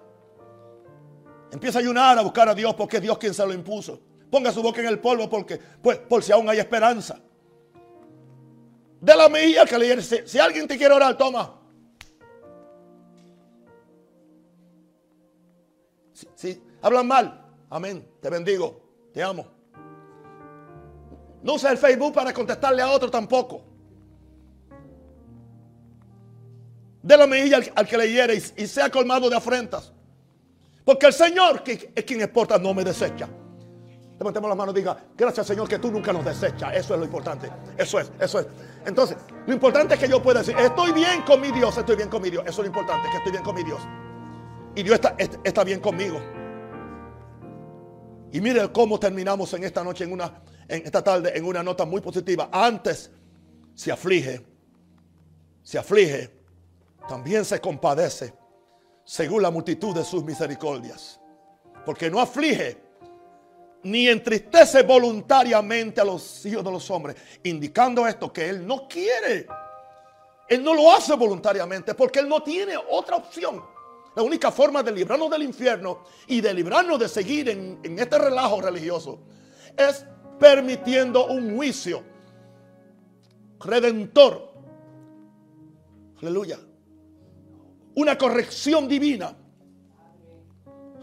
[1.51, 3.99] Empieza a ayunar a buscar a Dios porque es Dios quien se lo impuso.
[4.35, 7.17] Ponga su boca en el polvo porque, pues, por si aún hay esperanza.
[8.99, 11.57] De la mejilla que le si, si alguien te quiere orar, toma.
[16.11, 18.05] Si, hablan mal, amén.
[18.19, 18.81] Te bendigo,
[19.13, 19.47] te amo.
[21.41, 23.63] No usa el Facebook para contestarle a otro tampoco.
[27.01, 29.93] De la mejilla al, que le hiere y, y, sea colmado de afrentas.
[30.83, 33.29] Porque el Señor, es quien exporta, no me desecha.
[34.17, 36.73] Levantemos las manos y diga, gracias Señor que tú nunca nos desechas.
[36.73, 37.51] Eso es lo importante.
[37.77, 38.47] Eso es, eso es.
[38.85, 42.09] Entonces, lo importante es que yo pueda decir, estoy bien con mi Dios, estoy bien
[42.09, 42.43] con mi Dios.
[42.43, 43.81] Eso es lo importante, que estoy bien con mi Dios.
[44.75, 46.21] Y Dios está, está bien conmigo.
[48.31, 51.85] Y mire cómo terminamos en esta noche, en una, en esta tarde, en una nota
[51.85, 52.49] muy positiva.
[52.51, 53.11] Antes
[53.73, 54.45] se aflige,
[55.61, 56.31] se aflige,
[57.07, 58.33] también se compadece,
[59.03, 61.19] según la multitud de sus misericordias.
[61.85, 62.84] Porque no aflige
[63.85, 69.45] ni entristece voluntariamente a los hijos de los hombres, indicando esto que Él no quiere.
[70.49, 73.63] Él no lo hace voluntariamente porque Él no tiene otra opción.
[74.15, 78.59] La única forma de librarnos del infierno y de librarnos de seguir en, este relajo
[78.59, 79.19] religioso
[79.77, 80.03] es
[80.39, 82.01] permitiendo un juicio
[83.59, 84.51] redentor.
[86.23, 86.57] Aleluya.
[87.93, 89.35] Una corrección divina.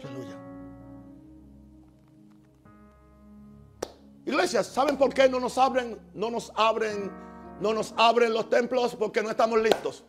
[0.03, 0.32] Aleluya.
[4.25, 7.11] Iglesias, ¿saben por qué no nos abren, no nos abren,
[7.59, 8.95] no nos abren los templos?
[8.95, 10.03] Porque no estamos listos.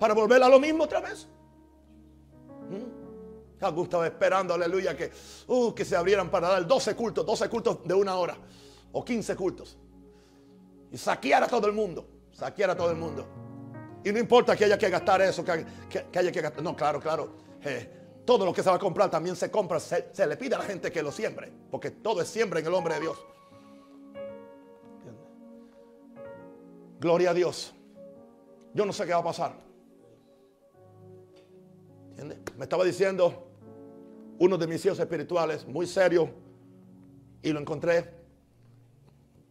[0.00, 1.28] Para volver a lo mismo otra vez.
[2.70, 2.98] ¿Mm?
[3.82, 5.10] estaba esperando, aleluya, que,
[5.48, 8.36] uh, que se abrieran para dar 12 cultos, 12 cultos de una hora.
[8.92, 9.76] O 15 cultos.
[10.90, 12.08] Y saquear a todo el mundo.
[12.32, 13.26] Saquear a todo el mundo.
[14.04, 15.66] Y no importa que haya que gastar eso, que,
[16.16, 16.62] haya que gastar.
[16.62, 17.34] No, claro, claro.
[17.62, 17.97] Eh,
[18.28, 20.64] todo lo que se va a comprar también se compra, se, le pide a la
[20.66, 23.24] gente que lo siembre, porque todo es siembra en el hombre de Dios.
[27.00, 27.72] Gloria a Dios.
[28.74, 29.54] Yo no sé qué va a pasar.
[32.58, 33.48] Me estaba diciendo
[34.38, 36.28] uno de mis hijos espirituales, muy serio,
[37.40, 38.12] y lo encontré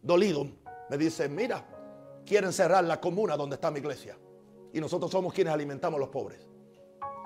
[0.00, 0.46] dolido.
[0.88, 1.66] Me dice, mira,
[2.24, 4.16] quieren cerrar la comuna donde está mi iglesia.
[4.72, 6.46] Y nosotros somos quienes alimentamos a los pobres.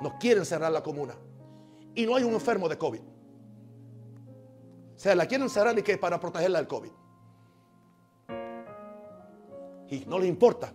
[0.00, 1.14] Nos quieren cerrar la comuna
[1.95, 3.01] y no hay un enfermo de COVID.
[3.01, 6.90] O sea, la quieren cerrar y que para protegerla del COVID.
[9.90, 10.72] Y no les importa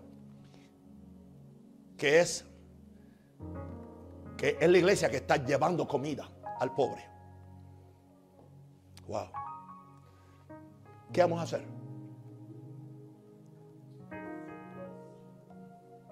[1.97, 2.45] que es
[4.38, 7.03] que es la iglesia que está llevando comida al pobre.
[9.07, 9.28] Wow.
[11.11, 11.65] ¿Qué vamos a hacer?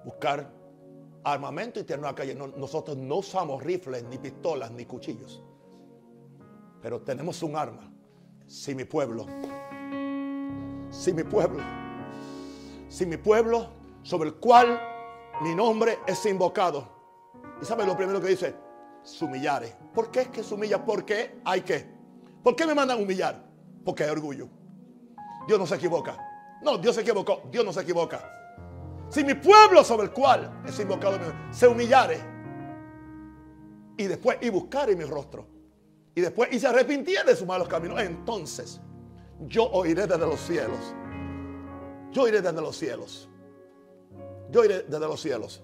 [0.04, 0.52] Buscar
[1.26, 2.36] armamento y tener a calle.
[2.36, 5.44] nosotros no usamos rifles, ni pistolas, ni cuchillos.
[6.82, 7.92] Pero tenemos un arma.
[8.46, 9.26] Si mi pueblo,
[10.92, 11.64] si mi pueblo,
[12.88, 13.70] si mi pueblo
[14.04, 14.80] sobre el cual
[15.42, 16.88] mi nombre es invocado.
[17.60, 18.56] ¿Y sabe lo primero que dice?
[19.02, 19.76] Sumillare.
[19.94, 20.86] ¿Por qué es que se humilla?
[20.86, 21.86] Porque hay que.
[22.44, 23.44] ¿Por qué me mandan a humillar?
[23.84, 24.48] Porque hay orgullo.
[25.48, 26.18] Dios no se equivoca.
[26.62, 27.42] No, Dios se equivocó.
[27.52, 28.45] Dios no se equivoca.
[29.10, 31.18] Si mi pueblo sobre el cual es invocado
[31.52, 32.20] se humillare
[33.98, 35.48] y después y buscare mi rostro
[36.14, 38.82] y después y se arrepintiere de sus malos caminos, entonces
[39.42, 40.80] yo oiré desde los cielos.
[42.12, 43.30] Yo iré desde los cielos.
[44.50, 45.62] Yo iré desde los cielos.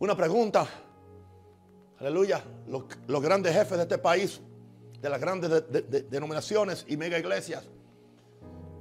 [0.00, 0.66] Una pregunta.
[2.00, 2.42] Aleluya.
[2.66, 4.40] Los, grandes jefes de este país,
[5.00, 5.50] de las grandes
[6.10, 7.64] denominaciones y mega iglesias,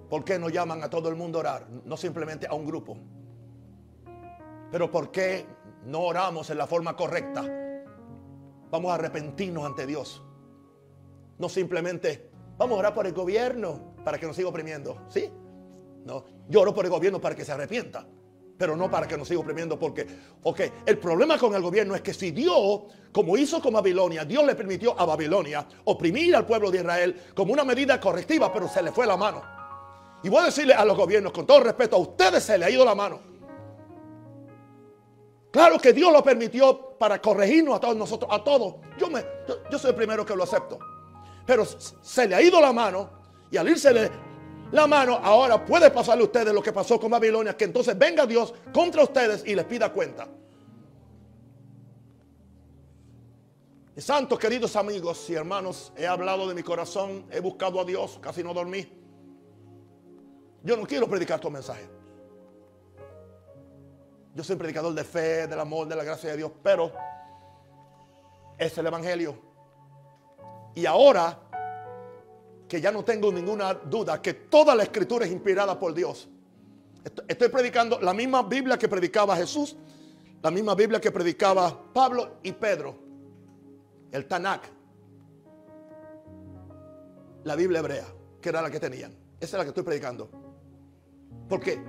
[0.10, 1.68] ¿Por qué no llaman a todo el mundo a orar?
[1.86, 2.97] No simplemente a un grupo.
[4.72, 5.45] Pero ¿por qué
[5.86, 7.45] no oramos en la forma correcta?
[8.70, 10.22] Vamos a arrepentirnos ante Dios.
[11.38, 15.05] No simplemente vamos a orar por el gobierno para que nos siga oprimiendo.
[15.10, 15.30] ¿Sí?
[16.05, 18.05] No, yo oro por el gobierno para que se arrepienta.
[18.58, 20.05] pero no para que nos siga oprimiendo, porque,
[20.43, 24.43] ok, el problema con el gobierno es que si Dios, como hizo con Babilonia, Dios
[24.45, 28.82] le permitió a Babilonia oprimir al pueblo de Israel como una medida correctiva, pero se
[28.82, 29.57] le fue la mano.
[30.24, 32.70] Y voy a decirle a los gobiernos, con todo respeto, a ustedes se le ha
[32.70, 33.20] ido la mano.
[35.51, 38.76] Claro que Dios lo permitió para corregirnos a todos nosotros, a todos.
[38.97, 39.24] Yo, me,
[39.72, 40.78] yo, soy el primero que lo acepto.
[41.45, 43.09] Pero se le ha ido la mano
[43.49, 44.11] y al irse
[44.72, 48.26] la mano, ahora puede pasarle a ustedes lo que pasó con Babilonia, que entonces venga
[48.26, 50.28] Dios contra ustedes y les pida cuenta.
[53.95, 58.43] Santos, queridos amigos y hermanos, he hablado de mi corazón, he buscado a Dios, casi
[58.43, 58.88] no dormí.
[60.64, 61.88] Yo no quiero predicar tu mensaje.
[64.34, 66.91] Yo soy predicador de fe, del amor, de la gracia de Dios, pero
[68.58, 69.36] es el Evangelio.
[70.76, 71.39] Y ahora
[72.68, 76.28] que ya no tengo ninguna duda que toda la escritura es inspirada por Dios.
[77.28, 79.76] Estoy predicando la misma Biblia que predicaba Jesús,
[80.41, 82.95] la misma Biblia que predicaba Pablo y Pedro,
[84.12, 84.64] el Tanakh,
[87.43, 88.05] la Biblia hebrea,
[88.41, 89.12] que era la que tenían.
[89.39, 90.47] Esa es la que estoy predicando.
[91.47, 91.82] Porque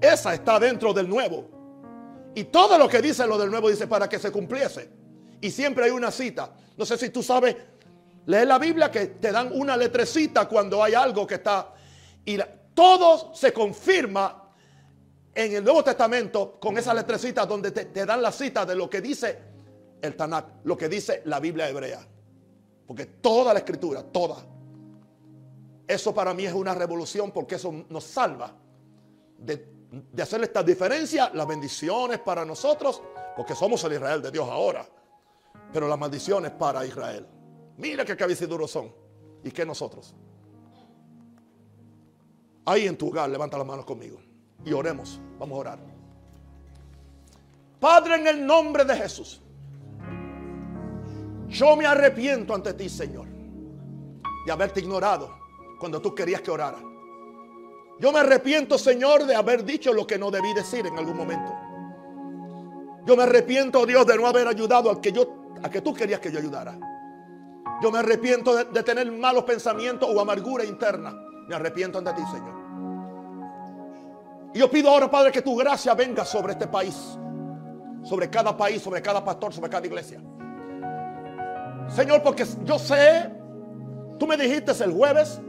[0.00, 1.48] esa está dentro del nuevo.
[2.34, 4.90] Y todo lo que dice lo del nuevo dice para que se cumpliese.
[5.40, 6.52] Y siempre hay una cita.
[6.76, 7.56] No sé si tú sabes
[8.26, 11.72] leer la Biblia que te dan una letrecita cuando hay algo que está.
[12.24, 12.38] Y
[12.74, 14.50] todo se confirma
[15.34, 18.88] en el Nuevo Testamento con esa letrecita donde te, te, dan la cita de lo
[18.88, 19.38] que dice
[20.00, 22.06] el Tanakh, lo que dice la Biblia hebrea.
[22.86, 24.44] Porque toda la escritura, toda.
[25.86, 28.63] Eso para mí es una revolución porque eso nos salva
[29.44, 29.74] de
[30.12, 33.00] de hacer esta diferencia, las bendiciones para nosotros,
[33.36, 34.86] porque somos el Israel de Dios ahora,
[35.72, 37.26] pero las maldiciones para Israel.
[37.76, 38.92] Mira qué cabeciduros son
[39.42, 40.14] y que nosotros.
[42.64, 44.18] Ahí en tu hogar, levanta las manos conmigo
[44.64, 45.20] y oremos.
[45.38, 45.78] Vamos a orar.
[47.78, 49.42] Padre, en el nombre de Jesús,
[51.48, 53.28] yo me arrepiento ante ti, Señor,
[54.46, 55.36] de haberte ignorado
[55.78, 56.78] cuando tú querías que orara.
[57.98, 61.52] Yo me arrepiento, Señor, de haber dicho lo que no debí decir en algún momento.
[63.06, 66.20] Yo me arrepiento, Dios, de no haber ayudado al que yo, a que tú querías
[66.20, 66.78] que yo ayudara.
[67.82, 71.14] Yo me arrepiento de, de tener malos pensamientos o amargura interna.
[71.46, 72.54] Me arrepiento ante ti, Señor.
[74.54, 77.18] Y yo pido ahora, Padre, que tu gracia venga sobre este país,
[78.02, 80.20] sobre cada país, sobre cada pastor, sobre cada iglesia.
[81.88, 83.30] Señor, porque yo sé,
[84.18, 85.40] tú me dijiste el jueves,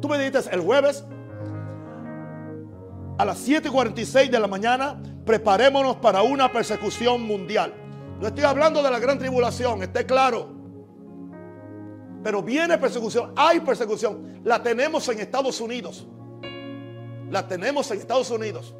[0.00, 1.04] tú me dijiste el jueves
[3.22, 7.72] a las 7:46 de la mañana, preparémonos para una persecución mundial.
[8.20, 10.48] No estoy hablando de la gran tribulación, esté claro.
[12.24, 14.40] Pero viene persecución, hay persecución.
[14.42, 16.04] La tenemos en Estados Unidos.
[17.30, 18.74] La tenemos en Estados Unidos.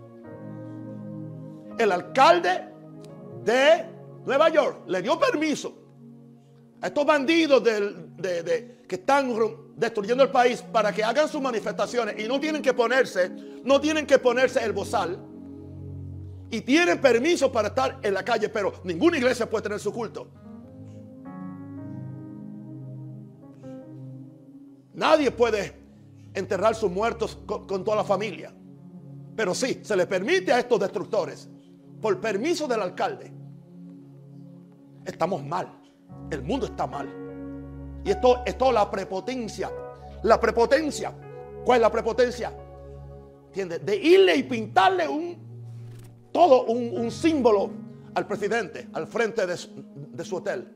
[1.79, 2.69] El alcalde
[3.45, 3.87] de
[4.27, 5.73] Nueva York le dio permiso
[6.81, 7.63] a estos bandidos
[8.93, 9.35] que están
[9.75, 13.31] destruyendo el país para que hagan sus manifestaciones y no tienen que ponerse,
[13.65, 15.19] no tienen que ponerse el bozal
[16.51, 20.29] y tienen permiso para estar en la calle, pero ninguna iglesia puede tener su culto.
[24.93, 25.75] Nadie puede
[26.35, 28.53] enterrar sus muertos con, con toda la familia.
[29.35, 31.49] Pero sí, se le permite a estos destructores,
[32.03, 33.33] por permiso del alcalde.
[35.07, 35.81] Estamos mal.
[36.31, 37.22] El mundo está mal.
[38.05, 39.71] Y esto es toda la prepotencia.
[40.23, 41.13] La prepotencia.
[41.65, 42.53] ¿Cuál es la prepotencia?
[43.49, 43.85] ¿Entiendes?
[43.85, 45.43] De irle y pintarle un
[46.33, 47.71] todo un, símbolo
[48.15, 49.57] al presidente al frente de
[50.25, 50.67] su, hotel.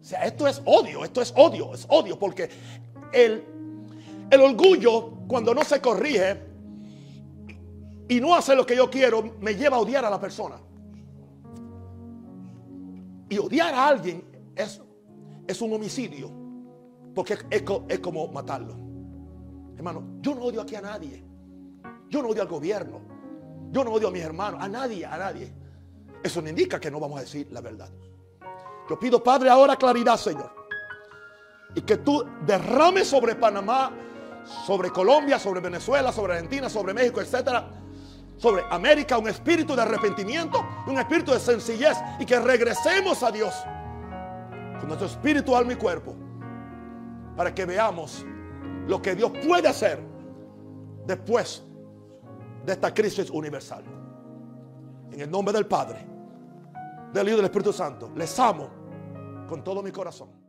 [0.00, 2.50] O sea, esto es odio, esto es odio, es odio, porque
[3.12, 3.42] el,
[4.30, 6.38] el orgullo, cuando no se corrige
[8.08, 10.56] y no hace lo que yo quiero, me lleva a odiar a la persona.
[13.28, 14.24] Y odiar a alguien
[14.54, 14.82] es,
[15.46, 16.30] es un homicidio.
[17.14, 18.74] Porque es, como matarlo.
[19.76, 21.22] Hermano, yo no odio aquí a nadie.
[22.08, 23.00] Yo no odio al gobierno.
[23.70, 24.62] Yo no odio a mis hermanos.
[24.62, 25.52] A nadie, a nadie.
[26.22, 27.90] Eso no indica que no vamos a decir la verdad.
[28.88, 30.52] Yo pido, Padre, ahora claridad, Señor.
[31.74, 33.92] Y que tú derrames sobre Panamá,
[34.66, 37.82] sobre Colombia, sobre Venezuela, sobre Argentina, sobre México, etcétera
[38.42, 43.54] sobre América un espíritu de arrepentimiento, un espíritu de sencillez y que regresemos a Dios
[44.82, 46.12] con nuestro espíritu, alma y cuerpo
[47.36, 48.26] para que veamos
[48.88, 50.02] lo que Dios puede hacer
[51.06, 51.62] después
[52.66, 53.84] de esta crisis universal.
[55.12, 56.04] En el nombre del Padre,
[57.12, 58.70] del Hijo y del Espíritu Santo, les amo
[59.48, 60.41] con todo mi corazón.